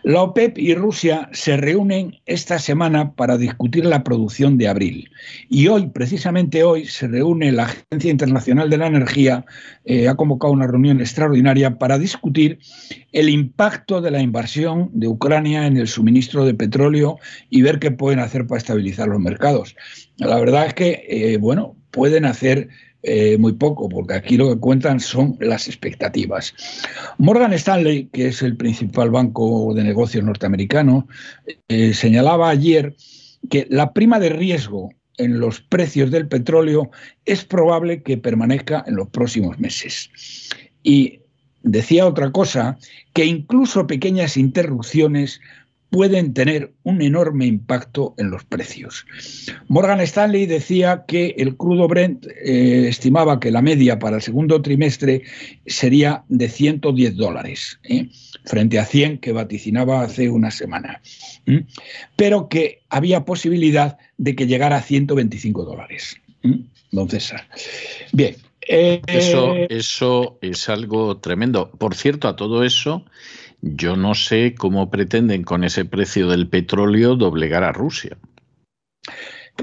[0.03, 5.09] La OPEP y Rusia se reúnen esta semana para discutir la producción de abril.
[5.49, 9.45] Y hoy, precisamente hoy, se reúne la Agencia Internacional de la Energía,
[9.83, 12.59] eh, ha convocado una reunión extraordinaria para discutir
[13.13, 17.17] el impacto de la invasión de Ucrania en el suministro de petróleo
[17.49, 19.75] y ver qué pueden hacer para estabilizar los mercados.
[20.17, 22.69] La verdad es que, eh, bueno, pueden hacer
[23.07, 26.55] eh, muy poco, porque aquí lo que cuentan son las expectativas.
[27.19, 31.07] Morgan Stanley, que es el principal banco de negocios norteamericano,
[31.67, 32.95] eh, señalaba ayer
[33.47, 36.89] que la prima de riesgo en los precios del petróleo
[37.25, 40.09] es probable que permanezca en los próximos meses.
[40.81, 41.19] Y
[41.61, 42.79] decía otra cosa,
[43.13, 45.41] que incluso pequeñas interrupciones
[45.89, 49.05] pueden tener un enorme impacto en los precios.
[49.67, 54.61] Morgan Stanley decía que el crudo Brent eh, estimaba que la media para el segundo
[54.61, 55.23] trimestre
[55.65, 58.09] sería de 110 dólares, ¿eh?
[58.45, 61.01] frente a 100 que vaticinaba hace una semana,
[62.15, 66.17] pero que había posibilidad de que llegara a 125 dólares.
[66.91, 67.09] Don.
[68.13, 68.35] Bien,
[68.67, 69.01] eh,
[69.69, 71.69] eso es algo tremendo.
[71.71, 73.05] Por cierto, a todo eso,
[73.65, 78.15] yo no sé cómo pretenden con ese precio del petróleo doblegar a Rusia.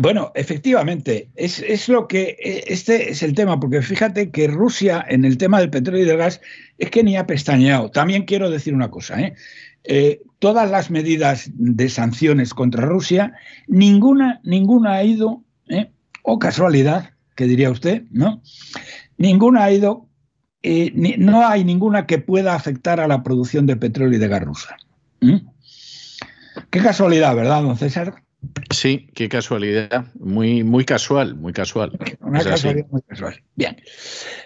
[0.00, 5.24] Bueno, efectivamente, es, lo que e, este es el tema, porque fíjate que Rusia en
[5.24, 6.40] el tema del petróleo y del gas
[6.78, 7.90] es que ni ha pestañeado.
[7.90, 9.34] También quiero decir una cosa, ¿eh?
[9.84, 13.34] Eh, todas las medidas de sanciones contra Rusia,
[13.66, 15.90] ninguna, ninguna ha ido, ¿eh?
[16.22, 18.42] o casualidad, que diría usted, ¿no?
[19.16, 20.08] Ninguna ha ido
[20.62, 24.42] eh, no hay ninguna que pueda afectar a la producción de petróleo y de gas
[24.42, 24.76] rusa.
[25.20, 25.38] ¿Mm?
[26.70, 28.22] Qué casualidad, ¿verdad, don César?
[28.70, 30.06] Sí, qué casualidad.
[30.18, 31.98] Muy, muy casual, muy casual.
[32.20, 33.42] Una casualidad muy casual.
[33.56, 33.76] Bien.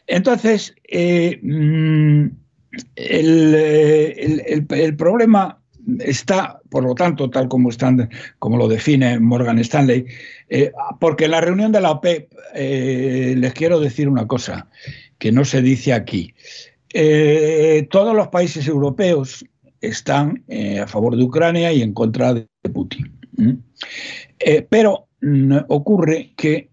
[0.06, 2.26] Entonces, eh, mm,
[2.96, 5.58] eh, el, problema
[5.98, 10.06] está, por lo tanto, tal como, están, como lo define Morgan Stanley,
[10.98, 14.68] porque en la reunión de la OPEP, les quiero decir una cosa
[15.18, 16.34] que no se dice aquí.
[16.92, 19.44] Eh, todos los países europeos
[19.80, 23.12] están eh, a favor de Ucrania y en contra de Putin.
[24.38, 26.70] Eh, pero mm, ocurre que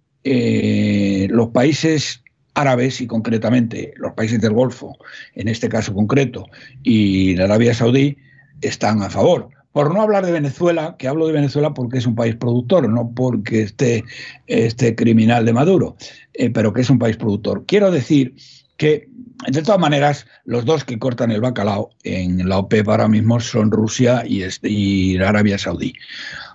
[1.29, 4.97] los países árabes y concretamente los países del Golfo,
[5.35, 6.45] en este caso concreto,
[6.81, 8.17] y la Arabia Saudí,
[8.61, 9.49] están a favor.
[9.73, 13.11] Por no hablar de Venezuela, que hablo de Venezuela porque es un país productor, no
[13.13, 14.03] porque esté
[14.47, 15.97] este criminal de Maduro.
[16.33, 17.65] Eh, pero que es un país productor.
[17.65, 18.35] Quiero decir
[18.77, 19.09] que,
[19.47, 23.71] de todas maneras, los dos que cortan el bacalao en la OPEP ahora mismo son
[23.71, 25.93] Rusia y, y Arabia Saudí.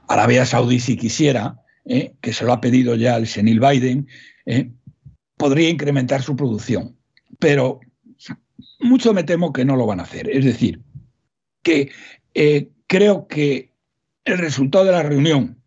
[0.08, 4.06] Arabia Saudí, si quisiera, eh, que se lo ha pedido ya el senil Biden,
[4.46, 4.70] eh,
[5.36, 6.96] podría incrementar su producción.
[7.38, 7.80] Pero
[8.80, 10.28] mucho me temo que no lo van a hacer.
[10.28, 10.82] Es decir,
[11.62, 11.90] que
[12.88, 13.70] creo que
[14.24, 15.62] el resultado de la reunión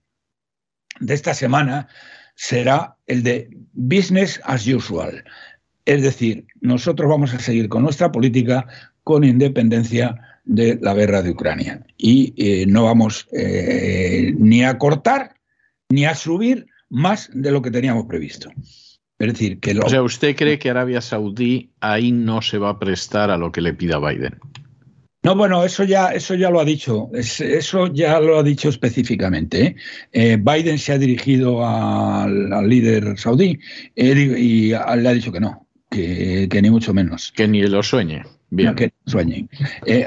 [0.99, 1.87] de esta semana
[2.35, 5.23] será el de business as usual.
[5.85, 8.67] Es decir, nosotros vamos a seguir con nuestra política
[9.03, 11.85] con independencia de la guerra de Ucrania.
[11.97, 15.35] Y eh, no vamos eh, ni a cortar
[15.89, 18.49] ni a subir más de lo que teníamos previsto.
[19.19, 22.79] Es decir, que O sea, ¿usted cree que Arabia Saudí ahí no se va a
[22.79, 24.39] prestar a lo que le pida Biden?
[25.23, 29.63] No, bueno, eso ya, eso ya lo ha dicho, eso ya lo ha dicho específicamente.
[29.63, 29.75] ¿eh?
[30.11, 33.59] Eh, Biden se ha dirigido al, líder saudí
[33.95, 37.31] eh, y le ha dicho que no, que, ni mucho menos.
[37.33, 38.23] Que ni lo sueñe.
[38.53, 38.75] Bien.
[38.75, 39.49] que sueñen.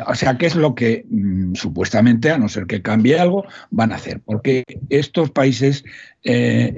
[0.07, 3.93] o sea, ¿qué es lo que mm, supuestamente, a no ser que cambie algo, van
[3.93, 4.21] a hacer?
[4.21, 5.83] Porque estos países
[6.23, 6.75] están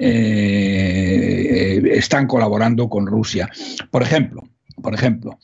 [2.27, 3.49] colaborando con Rusia.
[3.91, 4.47] Por ejemplo,
[4.81, 5.37] por ejemplo,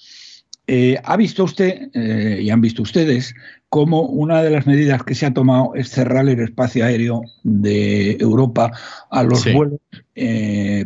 [0.65, 3.35] eh, ¿Ha visto usted eh, y han visto ustedes
[3.67, 8.11] cómo una de las medidas que se ha tomado es cerrar el espacio aéreo de
[8.13, 8.71] Europa
[9.09, 9.81] a los vuelos
[10.15, 10.85] eh,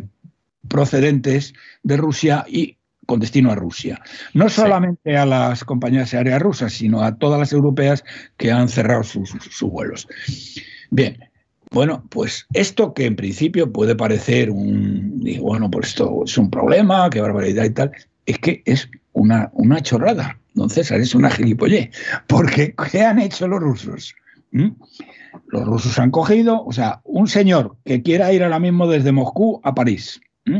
[0.66, 1.54] procedentes
[1.84, 2.76] de Rusia y
[3.06, 4.02] con destino a Rusia?
[4.34, 8.04] No solamente a las compañías aéreas rusas, sino a todas las europeas
[8.36, 10.08] que han cerrado sus, vuelos.
[10.90, 11.18] Bien,
[11.70, 17.08] bueno, pues esto que en principio puede parecer un, bueno, pues esto es un problema,
[17.10, 17.92] qué barbaridad y tal,
[18.28, 21.90] es que es una, una chorrada, don César, es una gilipollez.
[22.26, 24.14] Porque, ¿qué han hecho los rusos?
[24.52, 24.72] ¿Mm?
[25.46, 29.62] Los rusos han cogido, o sea, un señor que quiera ir ahora mismo desde Moscú
[29.64, 30.58] a París, ¿Mm?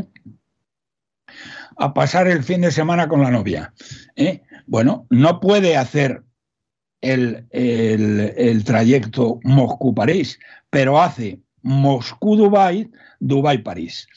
[1.77, 3.71] a pasar el fin de semana con la novia.
[4.15, 4.41] ¿eh?
[4.65, 6.23] Bueno, no puede hacer
[7.01, 10.39] el, el trayecto Moscú-París,
[10.71, 12.89] pero hace Moscú-Dubái,
[13.19, 14.07] Dubái-París.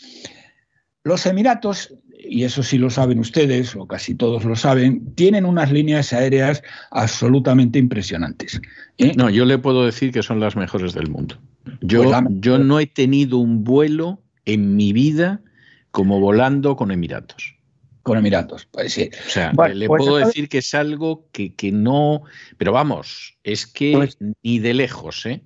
[1.05, 1.94] Los Emiratos
[2.24, 6.62] y eso sí lo saben ustedes, o casi todos lo saben, tienen unas líneas aéreas
[6.90, 8.60] absolutamente impresionantes.
[8.98, 9.12] ¿eh?
[9.16, 11.38] No, yo le puedo decir que son las mejores del mundo.
[11.80, 15.40] Yo, pues yo no he tenido un vuelo en mi vida
[15.90, 17.56] como volando con Emiratos.
[18.02, 19.10] Con Emiratos, pues sí.
[19.26, 22.22] O sea, le pues puedo decir que es algo que, que, no.
[22.58, 25.44] Pero vamos, es que pues ni de lejos, ¿eh?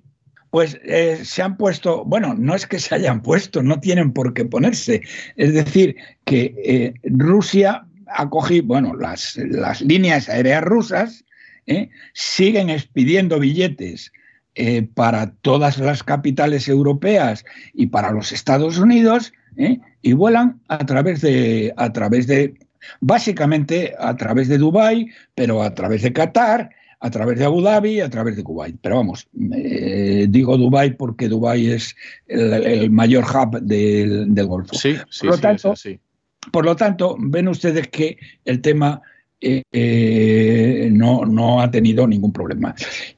[0.57, 4.33] Pues eh, se han puesto, bueno, no es que se hayan puesto, no tienen por
[4.33, 5.03] qué ponerse.
[5.35, 5.95] Es decir,
[6.25, 9.37] que eh, Rusia ha cogido, bueno, las,
[9.81, 11.25] líneas aéreas rusas
[11.67, 14.11] eh, siguen expidiendo billetes
[14.95, 17.45] para todas las capitales europeas
[17.75, 19.33] y para los Estados Unidos
[20.01, 22.55] y vuelan a través de, a través de,
[22.99, 27.99] básicamente a través de Dubái, pero a través de Qatar a través de Abu Dhabi,
[27.99, 28.77] a través de Kuwait.
[28.81, 31.95] Pero vamos, eh, digo Dubai porque Dubai es
[32.27, 34.75] el, mayor hub del, Golfo.
[34.75, 35.73] Sí, sí, por lo tanto,
[36.51, 39.01] Por lo tanto, ven ustedes que el tema
[39.39, 42.73] eh, eh, no, no ha tenido ningún problema.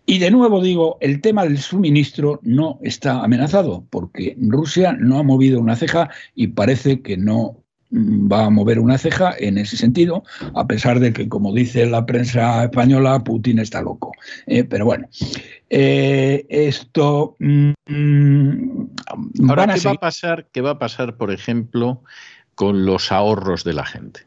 [0.06, 5.24] Y de nuevo digo, el tema del suministro no está amenazado porque Rusia no ha
[5.24, 10.24] movido una ceja y parece que no va a mover una ceja en ese sentido,
[10.54, 14.12] a pesar de que, como dice la prensa española, Putin está loco.
[14.46, 15.08] Eh, pero bueno,
[15.70, 17.36] eh, esto...
[17.40, 17.72] Mm,
[19.48, 22.04] Ahora, ¿qué, va a pasar, ¿qué va a pasar, por ejemplo,
[22.56, 24.22] con los ahorros de la gente?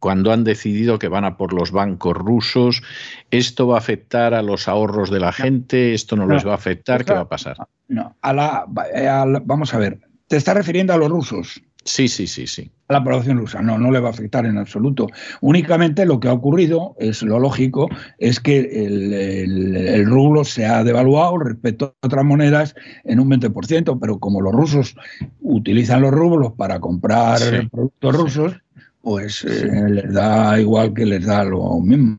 [0.00, 2.82] Cuando han decidido que van a por los bancos rusos,
[3.30, 5.92] ¿esto va a afectar a los ahorros de la gente?
[5.92, 7.04] ¿Esto no, les va a afectar?
[7.04, 7.56] ¿Qué va a pasar?
[7.88, 8.64] No, a la,
[9.44, 11.60] vamos a ver, te estás refiriendo a los rusos.
[11.88, 12.70] Sí, sí, sí, sí.
[12.88, 15.06] A la población rusa no, no le va a afectar en absoluto.
[15.40, 21.38] Únicamente lo que ha ocurrido, es lo lógico, es que el, rublo se ha devaluado
[21.38, 22.74] respecto a otras monedas
[23.04, 24.96] en un 20%, pero como los rusos
[25.40, 28.52] utilizan los rublos para comprar productos rusos,
[29.08, 32.18] pues eh, les da igual que les da lo mismo.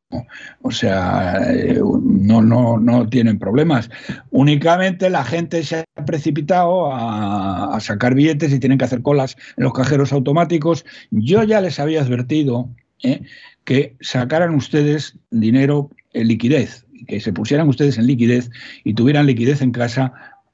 [0.63, 3.91] O sea, eh, no, no, no tienen problemas.
[4.31, 9.65] Únicamente la gente se ha precipitado a, sacar billetes y tienen que hacer colas en
[9.65, 10.83] los cajeros automáticos.
[11.11, 12.67] Yo ya les había advertido
[13.03, 13.21] eh,
[13.65, 18.49] que sacaran ustedes dinero en liquidez, que se pusieran ustedes en liquidez
[18.83, 20.11] y tuvieran liquidez en casa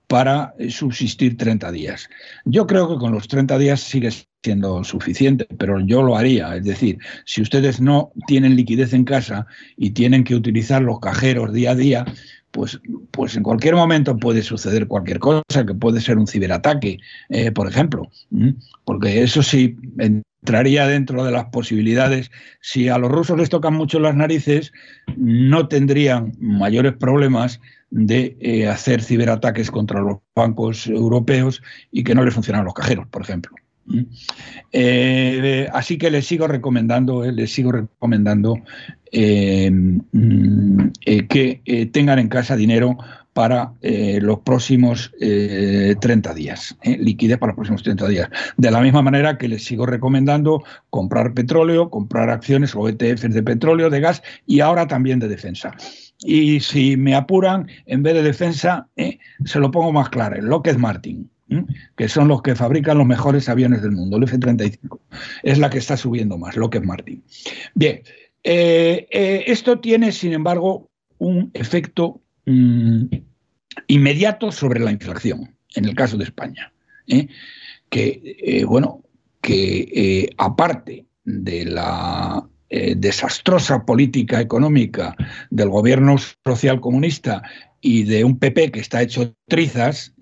[0.07, 2.09] para subsistir 30 días.
[2.45, 4.09] Yo creo que con los 30 días sigue
[4.43, 6.55] siendo suficiente, pero yo lo haría.
[6.55, 11.51] Es decir, si ustedes no tienen liquidez en casa y tienen que utilizar los cajeros
[11.51, 12.05] día a día,
[12.51, 12.79] pues,
[13.11, 16.99] pues en cualquier momento puede suceder cualquier cosa, que puede ser un ciberataque,
[17.29, 18.09] eh, por ejemplo.
[18.85, 22.31] Porque eso sí entraría dentro de las posibilidades.
[22.61, 24.71] Si a los rusos les tocan mucho las narices,
[25.17, 31.61] no tendrían mayores problemas de eh, hacer ciberataques contra los bancos europeos
[31.91, 33.55] y que no les funcionan los cajeros, por ejemplo.
[34.71, 38.55] Eh, así que les sigo recomendando, eh, les sigo recomendando
[39.13, 39.99] mm,
[41.29, 42.97] que tengan en casa dinero
[43.33, 48.29] para los próximos 30 días, liquidez para los próximos 30 días.
[48.57, 53.43] De la misma manera que les sigo recomendando comprar petróleo, comprar acciones o ETFs de
[53.43, 55.75] petróleo, de gas y ahora también de defensa.
[56.19, 60.77] Y si me apuran, en vez de defensa, eh, se lo pongo más claro, Lockheed
[60.77, 61.29] Martin,
[61.95, 64.99] que son los que fabrican los mejores aviones del mundo, el F-35.
[65.43, 67.23] Es la que está subiendo más, Lockheed Martin.
[67.73, 68.01] Bien,
[68.47, 73.05] Eh, eh, esto tiene, sin embargo, un efecto mm,
[73.87, 76.71] inmediato sobre la inflación, en el caso de España.
[77.89, 79.03] Que, bueno,
[79.41, 82.47] que aparte de la
[82.97, 85.15] desastrosa política económica
[85.49, 86.15] del gobierno
[86.45, 87.41] social comunista
[87.81, 90.13] y de un PP que está hecho trizas,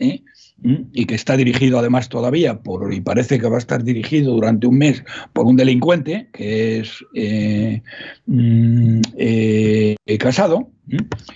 [0.94, 4.68] y que está dirigido además todavía por, y parece que va a estar dirigido durante
[4.68, 7.82] un mes por un delincuente que es eh,
[8.26, 10.70] mm, eh, casado.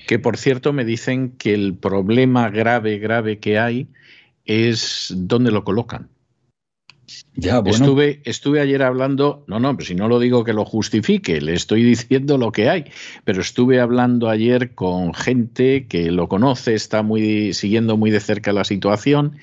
[0.08, 3.88] Que por cierto me dicen que el problema grave, grave que hay
[4.46, 6.10] es dónde lo colocan.
[7.38, 11.84] Estuve, estuve ayer hablando, no, no, si no lo digo que lo justifique, le estoy
[11.96, 12.86] diciendo lo que hay,
[13.24, 18.52] pero estuve hablando ayer con gente que lo conoce, está muy siguiendo muy de cerca
[18.52, 19.38] la situación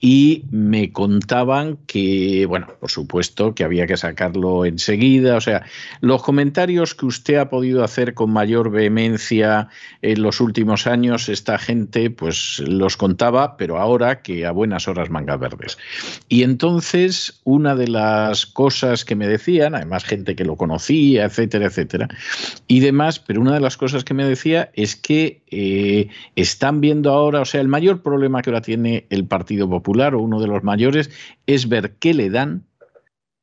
[0.00, 5.64] y me contaban que, bueno, por supuesto que había que sacarlo enseguida, o sea,
[6.00, 9.68] los comentarios que usted ha podido hacer con mayor vehemencia
[10.02, 15.10] en los últimos años, esta gente pues los contaba, pero ahora que a buenas horas
[15.10, 15.78] mangas verdes.
[16.28, 17.03] Y entonces,
[17.44, 22.08] una de las cosas que me decían, además gente que lo conocía, etcétera, etcétera,
[22.66, 27.10] y demás, pero una de las cosas que me decía es que eh, están viendo
[27.10, 30.46] ahora, o sea, el mayor problema que ahora tiene el Partido Popular, o uno de
[30.46, 31.10] los mayores,
[31.46, 32.64] es ver qué le dan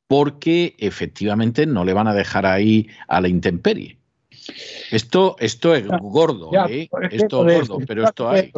[0.08, 3.96] porque efectivamente no le van a dejar ahí a la intemperie.
[4.90, 6.88] Esto, esto es gordo, ¿eh?
[7.10, 8.52] esto es gordo, pero esto hay.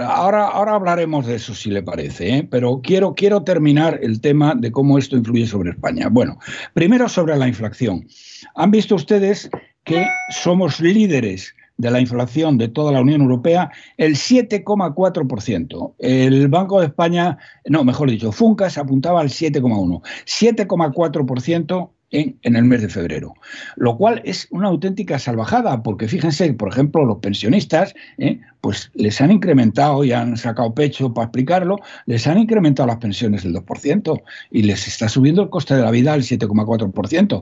[0.00, 2.48] Ahora, ahora hablaremos de eso, si le parece, ¿eh?
[2.50, 6.08] pero quiero, quiero terminar el tema de cómo esto influye sobre España.
[6.10, 6.38] Bueno,
[6.74, 8.06] primero sobre la inflación.
[8.54, 9.50] Han visto ustedes
[9.84, 15.94] que somos líderes de la inflación de toda la Unión Europea el 7,4%.
[15.98, 20.02] El Banco de España, no, mejor dicho, Funcas apuntaba al 7,1%.
[20.26, 23.34] 7,4% en, el mes de febrero.
[23.76, 28.40] Lo cual es una auténtica salvajada, porque fíjense, por ejemplo, los pensionistas, ¿eh?
[28.60, 33.42] pues les han incrementado y han sacado pecho para explicarlo, les han incrementado las pensiones
[33.42, 37.40] del 2% y les está subiendo el coste de la vida al 7,4%.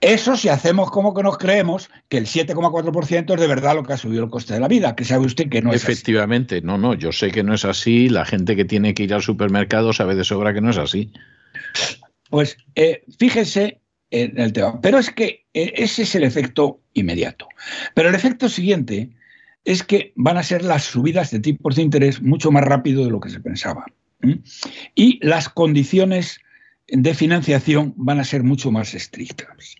[0.00, 3.94] Eso si hacemos como que nos creemos que el 7,4% es de verdad lo que
[3.94, 6.76] ha subido el coste de la vida, que sabe usted que no es Efectivamente, no,
[6.76, 9.94] no, yo sé que no es así, la gente que tiene que ir al supermercado
[9.94, 11.10] sabe de sobra que no es así.
[12.30, 17.48] Pues eh, fíjese en el tema, pero es que eh, ese es el efecto inmediato.
[17.94, 19.10] Pero el efecto siguiente
[19.64, 23.10] es que van a ser las subidas de tipos de interés mucho más rápido de
[23.10, 23.86] lo que se pensaba.
[24.94, 26.40] Y las condiciones
[26.88, 29.76] de financiación van a ser mucho más estrictas.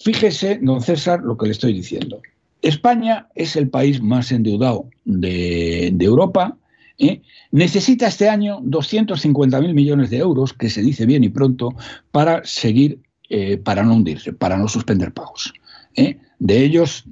[0.00, 2.22] Fíjese, don César, lo que le estoy diciendo.
[2.62, 6.56] España es el país más endeudado de, Europa.
[6.98, 7.22] ¿Eh?
[7.50, 11.74] Necesita este año 250.000 millones de euros, que se dice bien y pronto,
[12.10, 15.52] para seguir, eh, para no hundirse, para no suspender pagos.
[15.96, 16.18] ¿eh?
[16.38, 17.04] De ellos,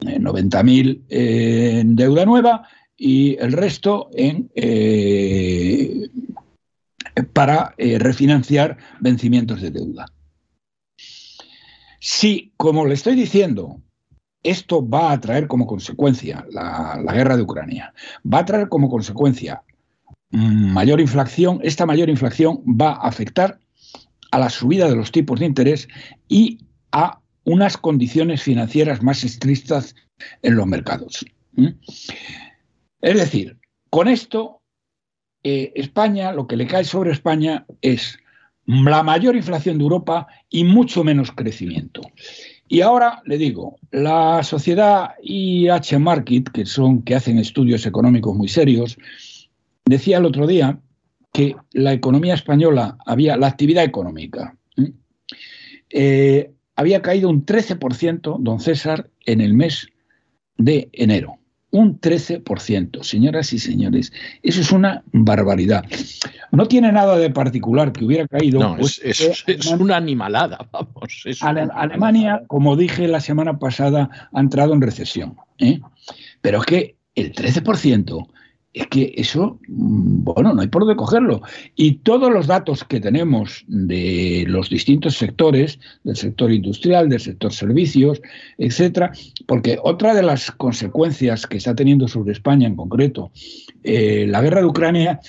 [0.00, 4.50] 90.000 en deuda nueva y el resto en
[7.34, 10.06] para refinanciar vencimientos de deuda.
[12.00, 13.82] Si, como le estoy diciendo,
[14.42, 17.94] esto va a traer como consecuencia la, guerra de Ucrania,
[18.30, 19.62] va a traer como consecuencia
[20.30, 23.58] mayor inflación, esta mayor inflación va a afectar
[24.30, 25.88] a la subida de los tipos de interés
[26.28, 26.58] y
[26.90, 29.94] a unas condiciones financieras más estrictas
[30.42, 31.24] en los mercados.
[33.00, 33.58] Es decir,
[33.90, 34.62] con esto,
[35.42, 38.18] eh, España, lo que le cae sobre España es
[38.64, 42.00] la mayor inflación de Europa y mucho menos crecimiento.
[42.68, 48.48] Y ahora le digo, la sociedad IH Market, que son que hacen estudios económicos muy
[48.48, 48.96] serios,
[49.84, 50.78] decía el otro día
[51.32, 54.56] que la economía española había, la actividad económica,
[55.90, 59.88] eh, había caído un 13%, don César, en el mes
[60.56, 61.41] de enero
[61.72, 63.02] un 13%.
[63.02, 64.12] Señoras y señores,
[64.42, 65.84] eso es una barbaridad.
[66.52, 68.60] No tiene nada de particular que hubiera caído.
[68.60, 71.24] No, pues, es, una animalada, vamos.
[71.40, 75.36] Alemania, como dije la semana pasada, ha entrado en recesión.
[75.58, 75.80] ¿eh?
[76.42, 78.28] Pero es que el 13%
[78.74, 81.42] es que eso, mm, bueno, no hay por dónde cogerlo.
[81.76, 87.52] Y todos los datos que tenemos de los distintos sectores, del sector industrial, del sector
[87.52, 88.22] servicios,
[88.58, 89.12] etcétera,
[89.46, 93.30] porque otra de las consecuencias que está teniendo sobre España en concreto
[93.82, 95.20] eh, la guerra de Ucrania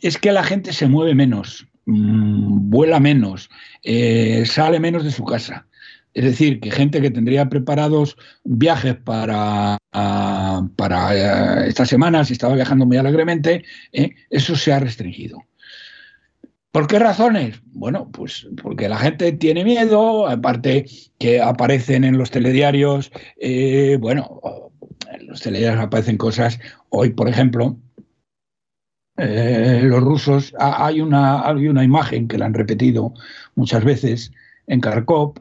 [0.00, 3.50] es que la gente se mueve menos, mm, vuela menos,
[3.82, 5.66] eh, sale menos de su casa.
[6.14, 9.78] Es decir, que gente que tendría preparados viajes para,
[10.76, 15.38] para eh, esta estaba viajando muy alegremente, eh, eso se ha restringido.
[16.72, 17.60] ¿Por qué razones?
[17.66, 20.86] Bueno, pues porque la gente tiene miedo, aparte
[21.18, 24.40] que aparecen en los telediarios, eh, bueno,
[25.12, 26.58] en los telediarios aparecen cosas,
[26.90, 27.78] hoy por ejemplo,
[29.16, 33.14] los rusos, hay una, hay una imagen que la han repetido
[33.56, 34.30] muchas veces,
[34.68, 35.34] en Kharkov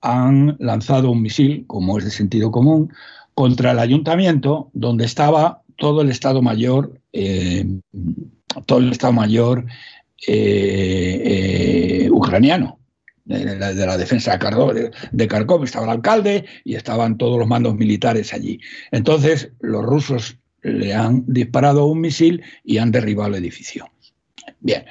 [0.00, 2.92] han lanzado un misil, como es de sentido común,
[3.34, 7.64] contra el ayuntamiento donde estaba todo el Estado Mayor, eh,
[8.66, 9.66] todo el Estado Mayor
[10.26, 11.22] eh,
[12.04, 12.78] eh, ucraniano,
[13.24, 18.58] de la, defensa de Kharkov, estaba el alcalde y estaban todos los mandos militares allí.
[18.90, 23.88] Entonces los rusos le han disparado un misil y han derribado el edificio.
[24.60, 24.84] Bien,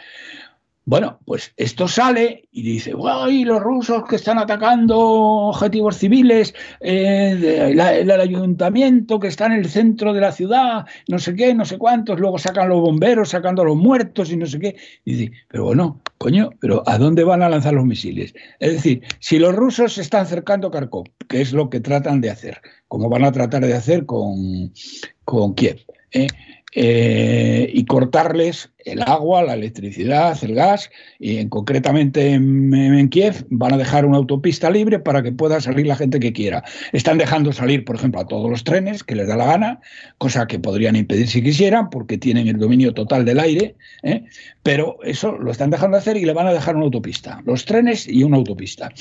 [0.88, 7.74] bueno, pues esto sale y dice, ¡ay, los rusos que están atacando objetivos civiles, eh,
[7.74, 11.78] el ayuntamiento que está en el centro de la ciudad, no sé qué, no sé
[11.78, 14.78] cuántos, luego sacan los bomberos sacando a los muertos y no sé qué.
[15.04, 18.34] Y dice, pero bueno, coño, pero ¿a dónde van a lanzar los misiles?
[18.62, 22.22] Es decir, si los rusos se están acercando a Kharkov, que es lo que tratan
[22.22, 24.72] de hacer, como van a tratar de hacer con,
[25.26, 25.82] con Kiev,
[26.14, 26.28] ¿eh?
[26.80, 33.73] Eh, y cortarles el agua, la electricidad, el gas, y en, concretamente en, Kiev van
[33.73, 36.63] a dejar una autopista libre para que pueda salir la gente que quiera.
[36.91, 39.80] Están dejando salir, por ejemplo, a todos los trenes que les da la gana,
[40.19, 44.25] cosa que podrían impedir si quisieran, porque tienen el dominio total del aire, ¿eh?
[44.61, 48.07] pero eso lo están dejando hacer y le van a dejar una autopista, los trenes
[48.07, 48.93] y una autopista.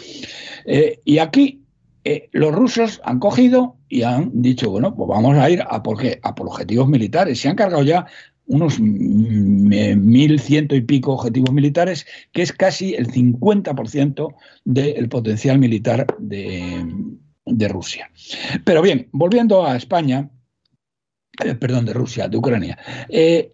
[0.64, 1.65] Eh, y aquí
[2.09, 5.98] eh, los rusos han cogido y han dicho, bueno, pues vamos a ir a por,
[6.22, 7.40] a por objetivos militares.
[7.40, 8.07] Se han cargado ya
[8.46, 16.07] unos mil ciento y pico objetivos militares, que es casi el 50% del potencial militar
[16.20, 18.09] de, Rusia.
[18.64, 20.30] Pero bien, volviendo a España,
[21.44, 22.78] eh, perdón, de Rusia, de Ucrania.
[23.09, 23.52] Eh,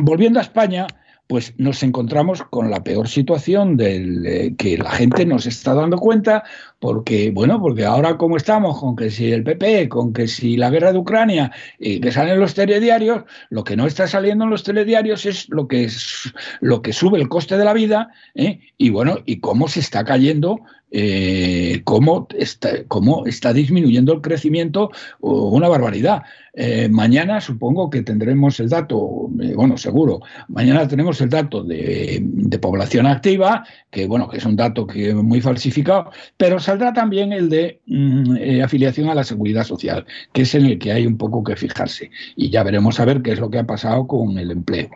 [0.00, 0.86] volviendo a España,
[1.30, 5.96] pues nos encontramos con la peor situación del eh, que la gente nos está dando
[5.96, 6.42] cuenta,
[6.80, 10.70] porque, bueno, porque ahora como estamos con que si el PP, con que si la
[10.70, 14.64] guerra de Ucrania, y que salen los telediarios, lo que no está saliendo en los
[14.64, 18.58] telediarios es lo que, es, lo que sube el coste de la vida, ¿eh?
[18.76, 20.58] y bueno, y cómo se está cayendo
[20.92, 26.22] eh, cómo, está, disminuyendo el crecimiento, una barbaridad.
[26.52, 32.26] Eh, mañana supongo que tendremos el dato, eh, bueno, seguro, mañana tenemos el dato de,
[32.60, 37.48] población activa, que bueno, que es un dato que muy falsificado, pero saldrá también el
[37.48, 41.44] de mm, afiliación a la seguridad social, que es en el que hay un poco
[41.44, 42.10] que fijarse.
[42.36, 44.90] Y ya veremos a ver qué es lo que ha pasado con el empleo.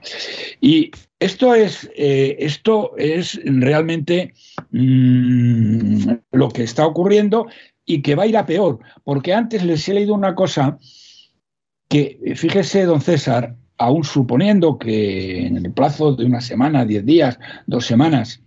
[0.60, 0.90] Y
[1.20, 4.34] esto es, esto es realmente
[4.74, 7.46] mm, lo que está ocurriendo
[7.86, 10.78] y que va a ir a peor, porque antes les he leído una cosa
[11.88, 17.38] que, fíjese, don César, aún suponiendo que en el plazo de una semana, diez días,
[17.66, 18.42] dos semanas,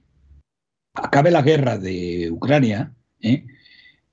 [0.93, 3.45] acabe la guerra de Ucrania, ¿eh?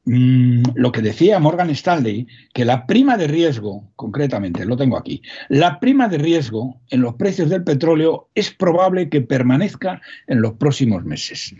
[0.07, 5.23] Mm, lo que decía Morgan Stanley, que la prima de riesgo, concretamente, lo tengo aquí,
[5.49, 10.55] la prima de riesgo en los precios del petróleo es probable que permanezca en los
[10.55, 11.55] próximos meses.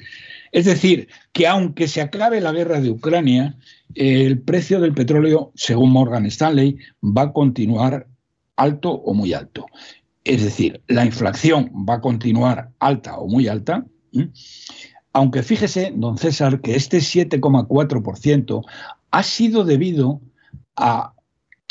[0.53, 3.57] Es decir, que aunque se acabe la guerra de Ucrania,
[3.95, 8.07] el precio del petróleo, según Morgan Stanley, va a continuar
[8.57, 9.67] alto o muy alto.
[10.23, 13.87] Es decir, la inflación va a continuar alta o muy alta.
[15.15, 18.65] Aunque fíjese, don César, que este 7,4%
[19.13, 20.21] ha sido debido
[20.77, 21.15] a,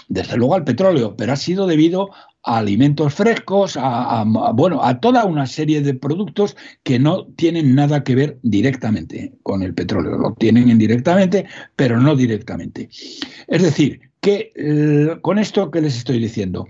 [0.08, 2.10] desde luego al petróleo, pero ha sido debido
[2.42, 4.24] a alimentos frescos, a,
[4.54, 9.62] bueno, a toda una serie de productos que no tienen nada que ver directamente con
[9.62, 10.18] el petróleo.
[10.18, 12.90] Lo tienen indirectamente, pero no directamente.
[13.48, 16.66] Es decir, que eh, con esto que les estoy diciendo,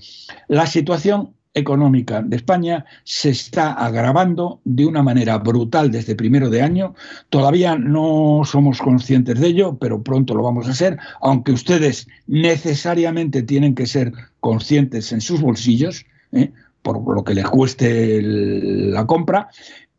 [0.47, 6.61] la situación económica de España se está agravando de una manera brutal desde primero de
[6.61, 6.95] año.
[7.29, 13.43] Todavía no somos conscientes de ello, pero pronto lo vamos a ser, aunque ustedes necesariamente
[13.43, 16.51] tienen que ser conscientes en sus bolsillos, ¿eh?
[16.81, 19.49] por lo que les cueste la compra.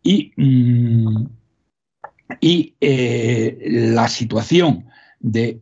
[0.02, 1.26] Y, mm,
[2.40, 3.58] y eh,
[3.94, 4.86] la situación
[5.20, 5.60] de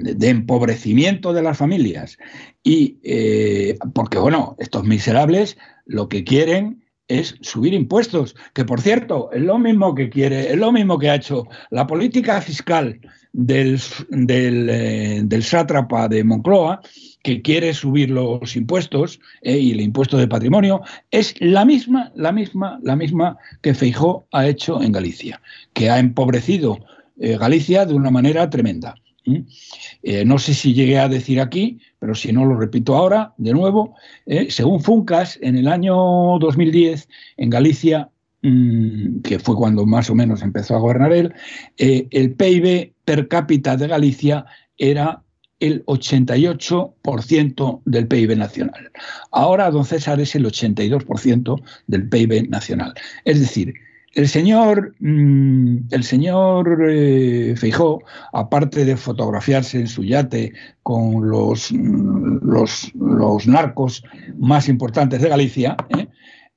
[0.00, 2.18] de empobrecimiento de las familias
[2.62, 9.30] y eh, porque bueno estos miserables lo que quieren es subir impuestos que por cierto
[9.32, 13.00] es lo mismo que quiere es lo mismo que ha hecho la política fiscal
[13.32, 13.80] del,
[14.10, 16.80] del, eh, sátrapa de Moncloa
[17.22, 22.32] que quiere subir los impuestos eh, y el impuesto de patrimonio es la misma la
[22.32, 25.40] misma la misma que Feijó ha hecho en Galicia
[25.72, 26.78] que ha empobrecido
[27.14, 28.96] Galicia de una manera tremenda.
[29.24, 33.52] Eh, no sé si llegué a decir aquí, pero si no lo repito ahora, de
[33.52, 33.94] nuevo,
[34.26, 35.94] eh, según Funcas, en el año
[36.38, 38.10] 2010 en Galicia
[38.42, 41.32] mm, que fue cuando más o menos empezó a gobernar él,
[41.78, 44.44] eh, el PIB per cápita de Galicia
[44.76, 45.22] era
[45.60, 48.90] el 88% del PIB nacional.
[49.30, 52.94] Ahora, don César, es el 82% del PIB nacional.
[53.24, 53.72] Es decir,
[54.14, 58.02] el señor, mm, el señor eh, Feijó,
[58.32, 60.52] aparte de fotografiarse en su yate
[60.82, 64.04] con los, mm, los, narcos
[64.38, 66.08] más importantes de Galicia, ¿eh?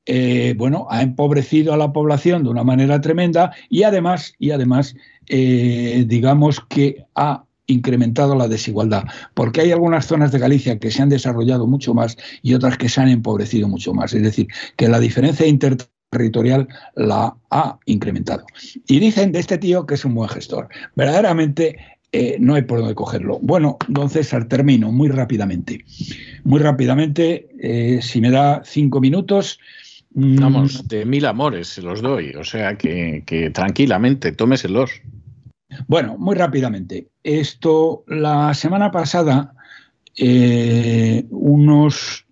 [0.08, 4.96] Eh, bueno, ha empobrecido a la población de una manera tremenda y además, y además
[5.28, 11.10] digamos que ha incrementado la desigualdad, porque hay algunas zonas de Galicia que se han
[11.10, 14.14] desarrollado mucho más y otras que se han empobrecido mucho más.
[14.14, 14.48] Es decir,
[14.78, 15.78] que la diferencia inter
[16.16, 18.46] territorial la ha incrementado.
[18.88, 20.70] Y dicen de este tío que es un buen gestor.
[20.96, 21.78] Verdaderamente
[22.12, 23.40] eh, no hay por dónde cogerlo.
[23.42, 25.84] Bueno, don César, termino muy rápidamente.
[26.46, 29.60] Muy rápidamente, eh, si me da cinco minutos.
[30.14, 35.02] Mm, Vamos, de mil amores se los doy, o sea que, que tranquilamente, tómeselos.
[35.88, 37.10] Bueno, muy rápidamente.
[37.24, 39.54] Esto, la semana pasada,
[40.18, 42.25] eh, unos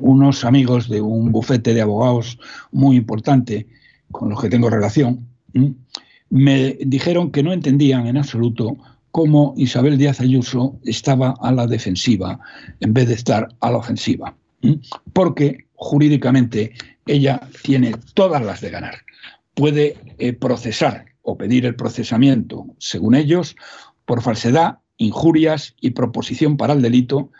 [0.00, 2.38] unos amigos de un bufete de abogados
[2.70, 3.66] muy importante
[4.10, 5.26] con los que tengo relación,
[6.30, 8.76] me dijeron que no entendían en absoluto
[9.10, 12.38] cómo Isabel Díaz Ayuso estaba a la defensiva
[12.80, 14.36] en vez de estar a la ofensiva.
[15.12, 16.72] Porque jurídicamente
[17.06, 18.94] ella tiene todas las de ganar.
[19.54, 23.56] Puede eh, procesar o pedir el procesamiento, según ellos,
[24.04, 27.30] por falsedad, injurias y proposición para el delito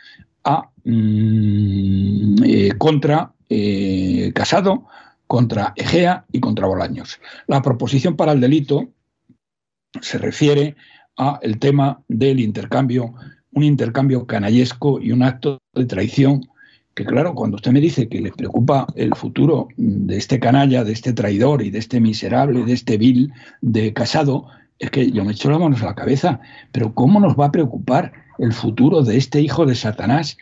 [0.90, 4.86] Mm, eh, contra eh, Casado,
[5.26, 7.20] contra Egea y contra Bolaños.
[7.46, 8.88] La proposición para el delito
[10.00, 10.76] se refiere
[11.18, 13.12] a el tema del intercambio,
[13.52, 16.48] un intercambio canallesco y un acto de traición
[16.94, 20.92] que claro, cuando usted me dice que le preocupa el futuro de este canalla, de
[20.92, 23.30] este traidor y de este miserable, de este vil
[23.60, 24.46] de Casado,
[24.78, 26.40] es que yo me echo las manos a la cabeza,
[26.72, 30.36] pero ¿cómo nos va a preocupar el futuro de este hijo de Satanás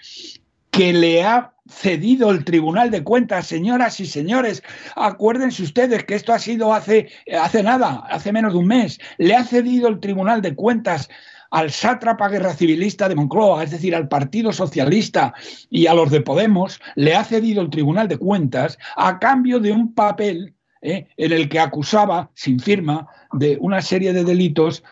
[0.70, 4.62] que le ha cedido el Tribunal de Cuentas, señoras y señores.
[4.94, 7.09] Acuérdense ustedes que esto ha sido hace,
[7.40, 8.99] hace nada, hace menos de un mes.
[9.16, 11.09] Le ha cedido el Tribunal de Cuentas
[11.51, 15.32] al sátrapa guerra civilista de Moncloa, es decir, al Partido Socialista
[15.70, 19.72] y a los de Podemos, le ha cedido el Tribunal de Cuentas a cambio de
[19.72, 24.84] un papel eh, en el que acusaba, sin firma, de una serie de delitos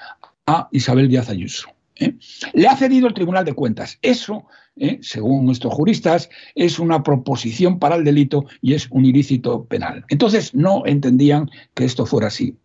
[0.46, 1.68] a Isabel Díaz Ayuso.
[1.96, 2.14] ¿Eh?
[2.52, 3.98] Le ha cedido el Tribunal de Cuentas.
[4.02, 4.98] Eso, ¿eh?
[5.02, 10.04] según nuestros juristas, es una proposición para el delito y es un ilícito penal.
[10.08, 12.56] Entonces no entendían que esto fuera así.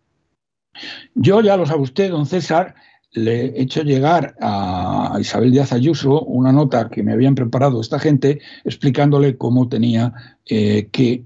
[1.15, 2.75] Yo ya lo sabe usted, don César,
[3.11, 7.99] le he hecho llegar a Isabel Díaz Ayuso una nota que me habían preparado esta
[7.99, 10.13] gente explicándole cómo tenía,
[10.45, 11.23] eh, que,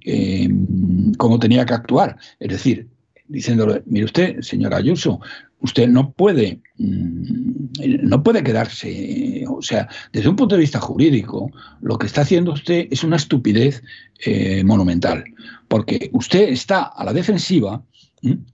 [1.17, 2.17] cómo tenía que actuar.
[2.39, 2.87] Es decir,
[3.27, 5.19] diciéndole, mire usted, señora Ayuso,
[5.63, 11.49] usted no puede, mm, no puede quedarse, o sea, desde un punto de vista jurídico,
[11.81, 13.81] lo que está haciendo usted es una estupidez
[14.25, 15.23] eh, monumental,
[15.67, 17.83] porque usted está a la defensiva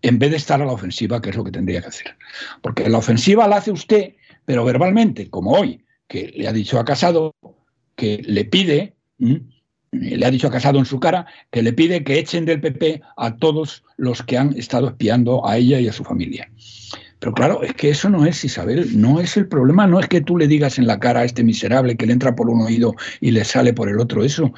[0.02, 2.16] en vez de estar a la ofensiva, que es lo que tendría que hacer.
[2.62, 6.86] Porque la ofensiva la hace usted, pero verbalmente, como hoy, que le ha dicho a
[6.86, 7.36] Casado
[7.96, 8.96] que le pide
[9.92, 13.02] le ha dicho a Casado en su cara que le pide que echen del PP
[13.18, 16.50] a todos los que han estado espiando a ella y a su familia.
[17.20, 20.22] Pero claro, es que eso no es, Isabel, no es el problema, no es que
[20.22, 22.96] tú le digas en la cara a este miserable que le entra por un oído
[23.20, 24.54] y le sale por el otro eso.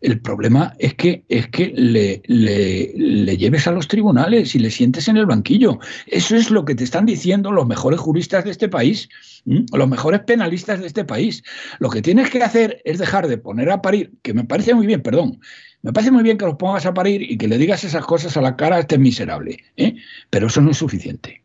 [0.00, 5.08] El problema es que, es que le, le, lleves a los tribunales y le sientes
[5.08, 5.80] en el banquillo.
[6.06, 9.08] Eso es lo que te están diciendo los mejores juristas de este país,
[9.44, 11.42] los mejores penalistas de este país.
[11.80, 14.86] Lo que tienes que hacer es dejar de poner a parir, que me parece muy
[14.86, 15.40] bien, perdón,
[15.82, 18.36] me parece muy bien que los pongas a parir y que le digas esas cosas
[18.36, 19.96] a la cara a este miserable, ¿eh?
[20.30, 21.42] pero eso no es suficiente.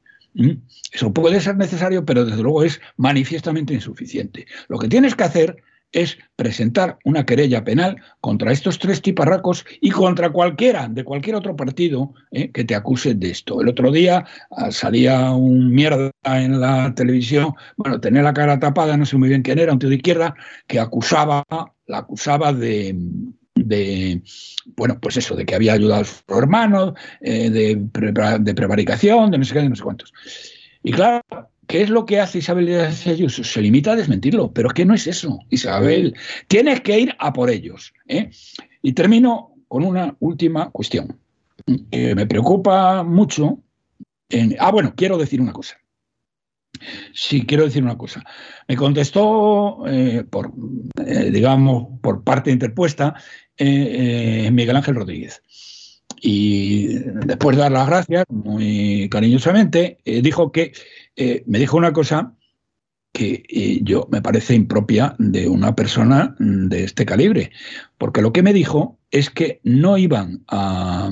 [0.92, 4.46] Eso puede ser necesario, pero desde luego es manifiestamente insuficiente.
[4.68, 5.58] Lo que tienes que hacer
[5.94, 11.56] es presentar una querella penal contra estos tres tiparracos y contra cualquiera de cualquier otro
[11.56, 13.62] partido eh, que te acuse de esto.
[13.62, 18.98] El otro día ah, salía un mierda en la televisión, bueno, tenía la cara tapada,
[18.98, 20.34] no sé muy bien quién era, un tío de izquierda,
[20.68, 21.44] que acusaba,
[21.86, 22.96] la acusaba de,
[24.76, 27.76] bueno, pues eso, de que había ayudado a su hermano, eh, de,
[28.40, 30.14] de prevaricación, de no sé qué, de no sé cuántos.
[30.84, 31.22] Y claro,
[31.68, 33.44] ¿Qué es lo que hace Isabel Díaz Ayuso?
[33.44, 36.16] Se limita a desmentirlo, pero es que no es eso, Isabel.
[36.48, 37.94] Tienes que ir a por ellos.
[38.08, 38.30] ¿eh?
[38.82, 41.18] Y termino con una última cuestión
[41.90, 43.60] que me preocupa mucho.
[44.60, 45.78] ah, bueno, quiero decir una cosa.
[47.14, 48.24] Sí, quiero decir una cosa.
[48.68, 50.52] Me contestó, eh, por,
[51.06, 53.16] eh, digamos, por parte interpuesta,
[53.60, 55.42] Miguel Ángel Rodríguez.
[56.22, 60.72] y después de dar las gracias muy cariñosamente, eh, dijo que
[61.16, 62.34] eh, me dijo una cosa
[63.12, 67.52] que eh, yo me parece impropia de una persona de este calibre,
[67.98, 71.12] porque lo que me dijo es que no iban a,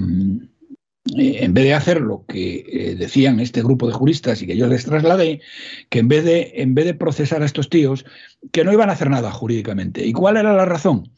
[1.05, 4.85] en vez de hacer lo que decían este grupo de juristas y que yo les
[4.85, 5.41] trasladé,
[5.89, 8.05] que en vez, de, en vez de procesar a estos tíos,
[8.51, 10.05] que no iban a hacer nada jurídicamente.
[10.05, 11.11] ¿Y cuál era la razón?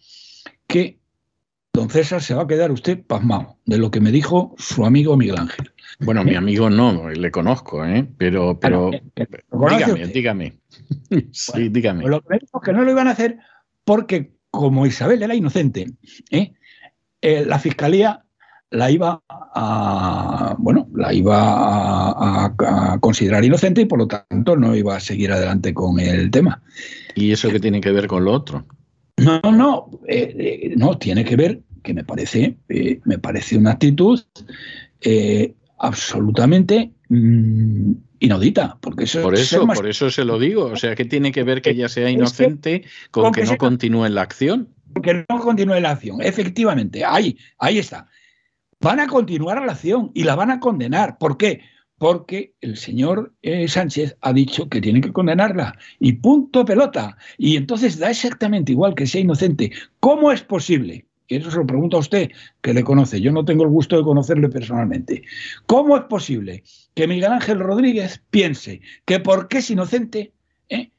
[0.67, 0.99] Que
[1.73, 5.17] don César se va a quedar usted pasmado de lo que me dijo su amigo
[5.17, 5.71] Miguel Ángel.
[5.99, 8.07] Bueno, mi amigo no, le conozco, ¿eh?
[8.17, 8.91] pero, pero
[9.69, 10.53] dígame, dígame.
[11.31, 12.05] sí, dígame.
[12.07, 13.38] Lo que me dijo que no lo iban a hacer
[13.84, 15.93] porque como Isabel era inocente,
[16.29, 16.53] ¿eh?
[17.21, 18.25] Eh, la fiscalía
[18.74, 24.95] la iba a bueno, la iba a, considerar inocente y por lo tanto no iba
[24.95, 26.61] a seguir adelante con el tema.
[27.15, 28.65] ¿Y eso qué tiene que ver con lo otro?
[29.17, 32.57] No, no, eh, no, tiene que ver que me parece,
[33.03, 34.19] me parece una actitud
[35.78, 38.78] absolutamente mm, inaudita.
[38.82, 40.65] Porque eso por eso, por eso se lo digo.
[40.65, 44.21] O sea, ¿qué tiene que ver que ella sea inocente con, que, no continúe la
[44.21, 44.69] acción?
[45.03, 47.03] Que no continúe la acción, efectivamente.
[47.05, 48.07] Ahí, ahí está.
[48.84, 51.17] Van a continuar la acción y la van a condenar.
[51.17, 51.61] ¿Por qué?
[51.97, 55.77] Porque el señor eh, Sánchez ha dicho que tiene que condenarla.
[56.01, 57.15] Y punto pelota.
[57.38, 59.71] Y entonces da exactamente igual que sea inocente.
[60.01, 61.05] ¿Cómo es posible?
[61.29, 62.29] Y eso se lo pregunto a usted,
[62.61, 63.21] que le conoce.
[63.21, 65.23] Yo no tengo el gusto de conocerle personalmente.
[65.65, 66.63] ¿Cómo es posible
[66.93, 70.34] que Miguel Ángel Rodríguez piense que porque es inocente,
[70.67, 70.91] eh,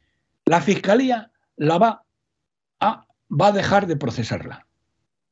[0.47, 2.05] la fiscalía la va
[2.81, 4.67] a, va a dejar de procesarla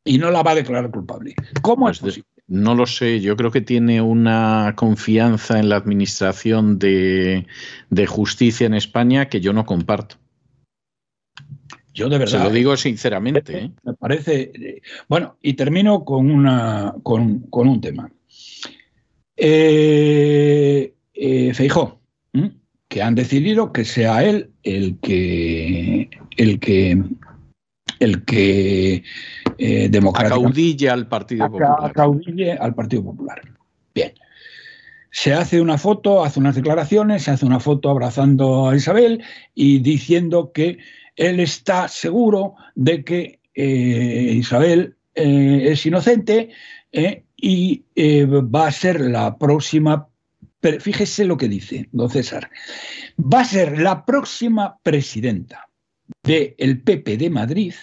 [0.05, 1.35] y no la va a declarar culpable?
[1.63, 2.32] ¿Cómo es pues posible?
[2.53, 7.47] No lo sé, yo creo que tiene una confianza en la administración de
[8.07, 10.17] justicia en España que yo no comparto.
[11.95, 12.39] Yo de verdad.
[12.39, 13.59] Se lo digo sinceramente.
[13.59, 13.71] ¿eh?
[13.83, 14.81] Me parece.
[15.09, 18.11] Bueno, y termino con, una, con, un tema.
[19.37, 22.01] Eh, eh Feijó,
[22.89, 26.09] que han decidido que sea él el que.
[26.37, 27.03] el que.
[28.01, 29.05] el que.
[29.59, 31.77] Eh, acaudille al Partido Popular.
[31.81, 33.41] Acaudille al Partido Popular.
[33.95, 34.13] Bien.
[35.11, 39.23] Se hace una foto, hace unas declaraciones, se hace una foto abrazando a Isabel
[39.55, 40.79] y diciendo que
[41.17, 46.51] él está seguro de que eh, Isabel eh, es inocente
[46.91, 50.09] eh, y va a ser la próxima,
[50.61, 52.51] fíjese lo que dice don César,
[53.19, 55.69] va a ser la próxima presidenta
[56.23, 57.75] del PP de Madrid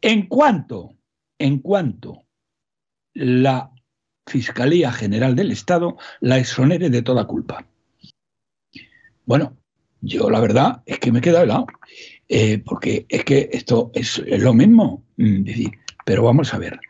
[0.00, 0.96] en cuanto,
[1.38, 2.22] en cuanto
[3.14, 3.70] la
[4.26, 7.66] Fiscalía General del Estado la exonere de toda culpa.
[9.24, 9.56] Bueno,
[10.00, 11.66] yo la verdad es que me he quedado helado.
[12.28, 15.04] Eh, porque es que esto es, lo mismo.
[15.18, 15.44] Mm,
[16.06, 16.80] pero vamos a ver.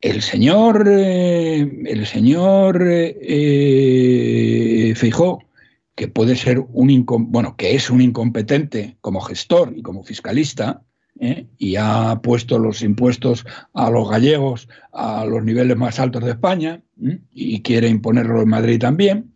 [0.00, 4.94] El señor, eh, el señor eh,
[5.94, 10.82] que puede ser un bueno, que es un incompetente como gestor y como fiscalista,
[11.56, 16.82] y ha puesto los impuestos a los gallegos a los niveles más altos de España
[17.30, 19.32] y quiere imponerlo en Madrid también,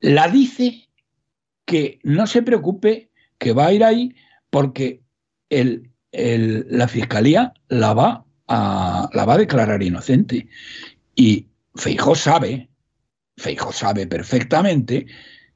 [0.00, 0.88] la dice
[1.64, 4.14] que no se preocupe, que va a ir ahí
[4.50, 5.02] porque
[6.12, 10.48] la fiscalía la va, a, la va a declarar inocente.
[11.14, 12.70] Y Feijó sabe,
[13.36, 15.06] Feijó sabe perfectamente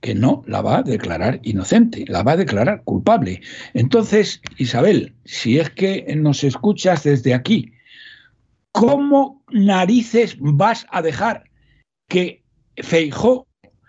[0.05, 3.41] que no la va a declarar inocente, la va a declarar culpable.
[3.73, 7.73] Entonces, Isabel, si es que nos escuchas desde aquí,
[8.71, 11.45] ¿cómo narices vas a dejar
[12.07, 12.45] que
[12.77, 13.47] Feijó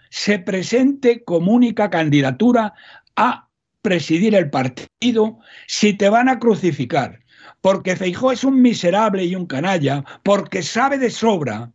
[0.10, 2.74] se presente como única candidatura
[3.18, 3.50] a
[3.82, 7.20] presidir el partido si te van a crucificar.
[7.60, 11.74] Porque Feijó es un miserable y un canalla, porque sabe de sobra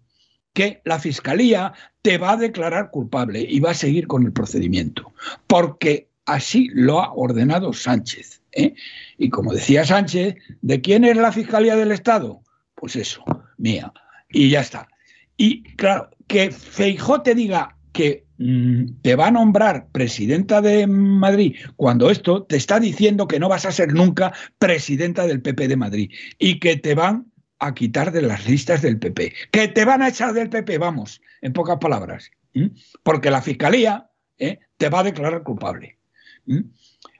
[0.53, 1.72] que la fiscalía
[2.03, 5.12] te va a declarar culpable y va a seguir con el procedimiento.
[5.46, 8.42] Porque así lo ha ordenado Sánchez.
[8.53, 8.74] ¿eh?
[9.18, 12.42] Y como decía Sánchez, ¿de quién es la fiscalía del Estado?
[12.74, 13.24] Pues eso,
[13.59, 13.92] mía.
[14.30, 14.88] Y ya está.
[15.36, 21.57] Y claro, que Feijó te diga que Mm, te va a nombrar presidenta de Madrid
[21.76, 25.76] cuando esto te está diciendo que no vas a ser nunca presidenta del PP de
[25.76, 27.30] Madrid y que te van
[27.61, 31.20] a quitar de las listas del PP, que te van a echar del PP, vamos,
[31.42, 32.30] en pocas palabras,
[33.02, 34.58] porque la fiscalía ¿eh?
[34.76, 35.98] te va a declarar culpable.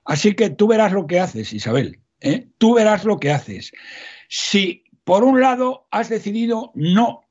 [0.05, 2.49] Así que tú verás lo que haces, Isabel, ¿eh?
[2.59, 3.72] tú verás lo que haces.
[4.28, 7.22] Si por un lado has decidido no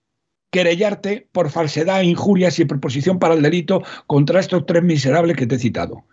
[0.51, 5.55] querellarte por falsedad, injurias y proposición para el delito contra estos tres miserables que te
[5.55, 6.05] he citado.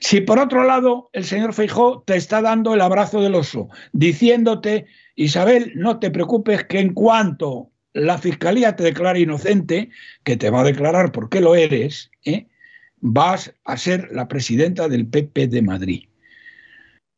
[0.00, 4.86] Si por otro lado el señor Feijó te está dando el abrazo del oso, diciéndote,
[5.14, 9.90] Isabel, no te preocupes que en cuanto la fiscalía te declare inocente,
[10.24, 12.46] que te va a declarar porque lo eres, ¿eh?
[13.00, 16.04] vas a ser la presidenta del PP de Madrid.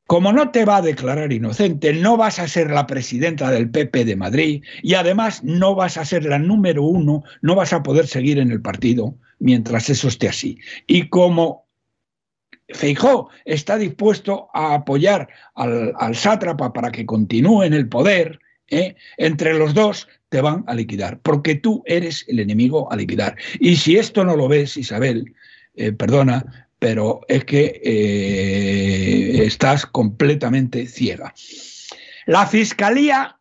[0.07, 4.05] Como no te va a declarar inocente, no vas a ser la presidenta del PP
[4.05, 8.07] de Madrid y además no vas a ser la número uno, no vas a poder
[8.07, 10.59] seguir en el partido mientras eso esté así.
[10.87, 11.64] Y como
[12.69, 18.97] Feijó está dispuesto a apoyar al, sátrapa para que continúe en el poder, ¿eh?
[19.19, 23.37] entre los dos te van a liquidar, porque tú eres el enemigo a liquidar.
[23.61, 25.35] Y si esto no lo ves, Isabel,
[25.75, 31.35] eh, perdona, pero es que eh, estás completamente ciega.
[32.27, 33.39] La fiscalía,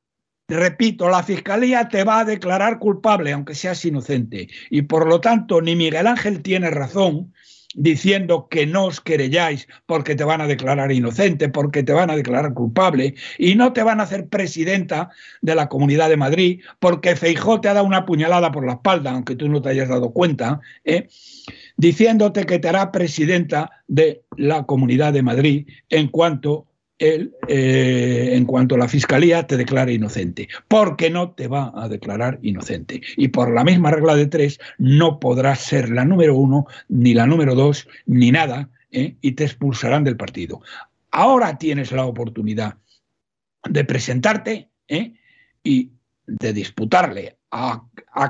[0.47, 5.61] repito, la fiscalía te va a declarar culpable, aunque seas inocente, y por lo tanto
[5.61, 7.34] ni Miguel Ángel tiene razón
[7.76, 12.15] diciendo que no os querelláis porque te van a declarar inocente, porque te van a
[12.15, 15.09] declarar culpable y no te van a hacer presidenta
[15.41, 19.11] de la Comunidad de Madrid porque Feijó te ha dado una puñalada por la espalda,
[19.11, 20.61] aunque tú no te hayas dado cuenta.
[20.84, 21.07] ¿eh?
[21.78, 26.67] diciéndote que te hará presidenta de la Comunidad de Madrid en cuanto
[27.00, 32.39] él, eh, en cuanto la Fiscalía te declare inocente, porque no te va a declarar
[32.41, 33.02] inocente.
[33.18, 37.26] Y por la misma regla de tres, no podrás ser la número uno, ni la
[37.26, 39.16] número dos, ni nada, ¿eh?
[39.22, 40.62] y te expulsarán del partido.
[41.12, 42.78] Ahora tienes la oportunidad
[43.64, 45.14] de presentarte ¿eh?
[45.64, 45.91] y
[46.26, 47.86] de disputarle a,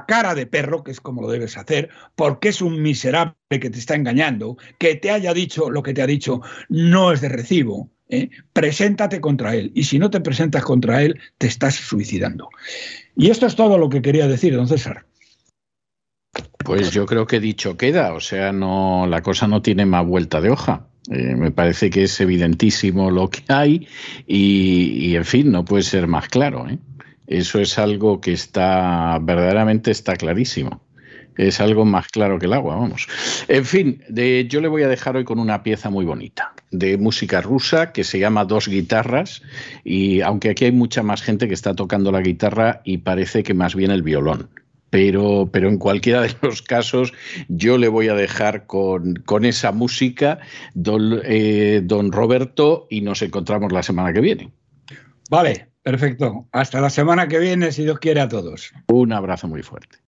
[0.05, 3.79] cara de perro, que es como lo debes hacer, porque es un miserable que te
[3.79, 7.89] está engañando, que te haya dicho lo que te ha dicho no es de recibo.
[8.09, 8.29] ¿Eh?
[8.53, 9.71] Preséntate contra él.
[9.75, 12.49] Y si no te presentas contra él, te estás suicidando.
[13.15, 15.05] Y esto es todo lo que quería decir, don César.
[16.63, 20.41] Pues yo creo que dicho queda, o sea, no, la cosa no tiene más vuelta
[20.41, 20.87] de hoja.
[21.11, 23.87] Eh, me parece que es evidentísimo lo que hay
[24.25, 26.67] y, en fin, no puede ser más claro.
[26.69, 26.79] ¿eh?
[27.27, 30.81] Eso es algo que está, verdaderamente está clarísimo.
[31.37, 33.07] Es algo más claro que el agua, vamos.
[33.47, 36.97] En fin, de, yo le voy a dejar hoy con una pieza muy bonita de
[36.97, 39.41] música rusa que se llama Dos Guitarras
[39.83, 43.53] y aunque aquí hay mucha más gente que está tocando la guitarra y parece que
[43.53, 44.49] más bien el violón.
[44.89, 47.13] Pero, pero, en cualquiera de los casos
[47.47, 50.37] yo le voy a dejar con, con esa música,
[50.75, 54.51] don, eh, don Roberto, y nos encontramos la semana que viene.
[55.31, 56.47] Vale, Perfecto.
[56.53, 58.71] Hasta la semana que viene, si Dios quiere a todos.
[58.87, 60.02] Un abrazo muy fuerte.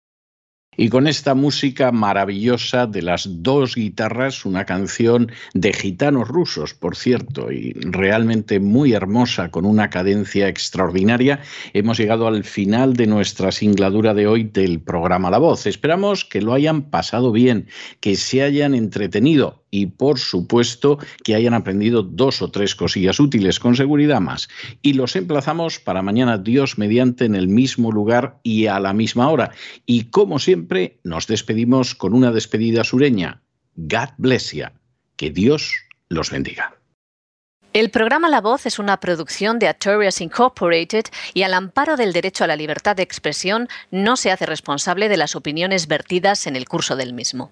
[0.76, 6.96] Y con esta música maravillosa de las dos guitarras, una canción de gitanos rusos, por
[6.96, 11.40] cierto, y realmente muy hermosa, con una cadencia extraordinaria,
[11.72, 15.66] hemos llegado al final de nuestra singladura de hoy del programa La Voz.
[15.66, 17.68] Esperamos que lo hayan pasado bien,
[18.00, 23.60] que se hayan entretenido y por supuesto que hayan aprendido dos o tres cosillas útiles
[23.60, 24.48] con seguridad más.
[24.80, 29.28] Y los emplazamos para mañana Dios mediante en el mismo lugar y a la misma
[29.28, 29.50] hora.
[29.84, 33.42] Y como siempre nos despedimos con una despedida sureña.
[33.76, 34.64] God bless you.
[35.16, 35.74] Que Dios
[36.08, 36.74] los bendiga.
[37.74, 41.04] El programa La Voz es una producción de Artorias Incorporated
[41.34, 45.18] y al amparo del derecho a la libertad de expresión no se hace responsable de
[45.18, 47.50] las opiniones vertidas en el curso del mismo.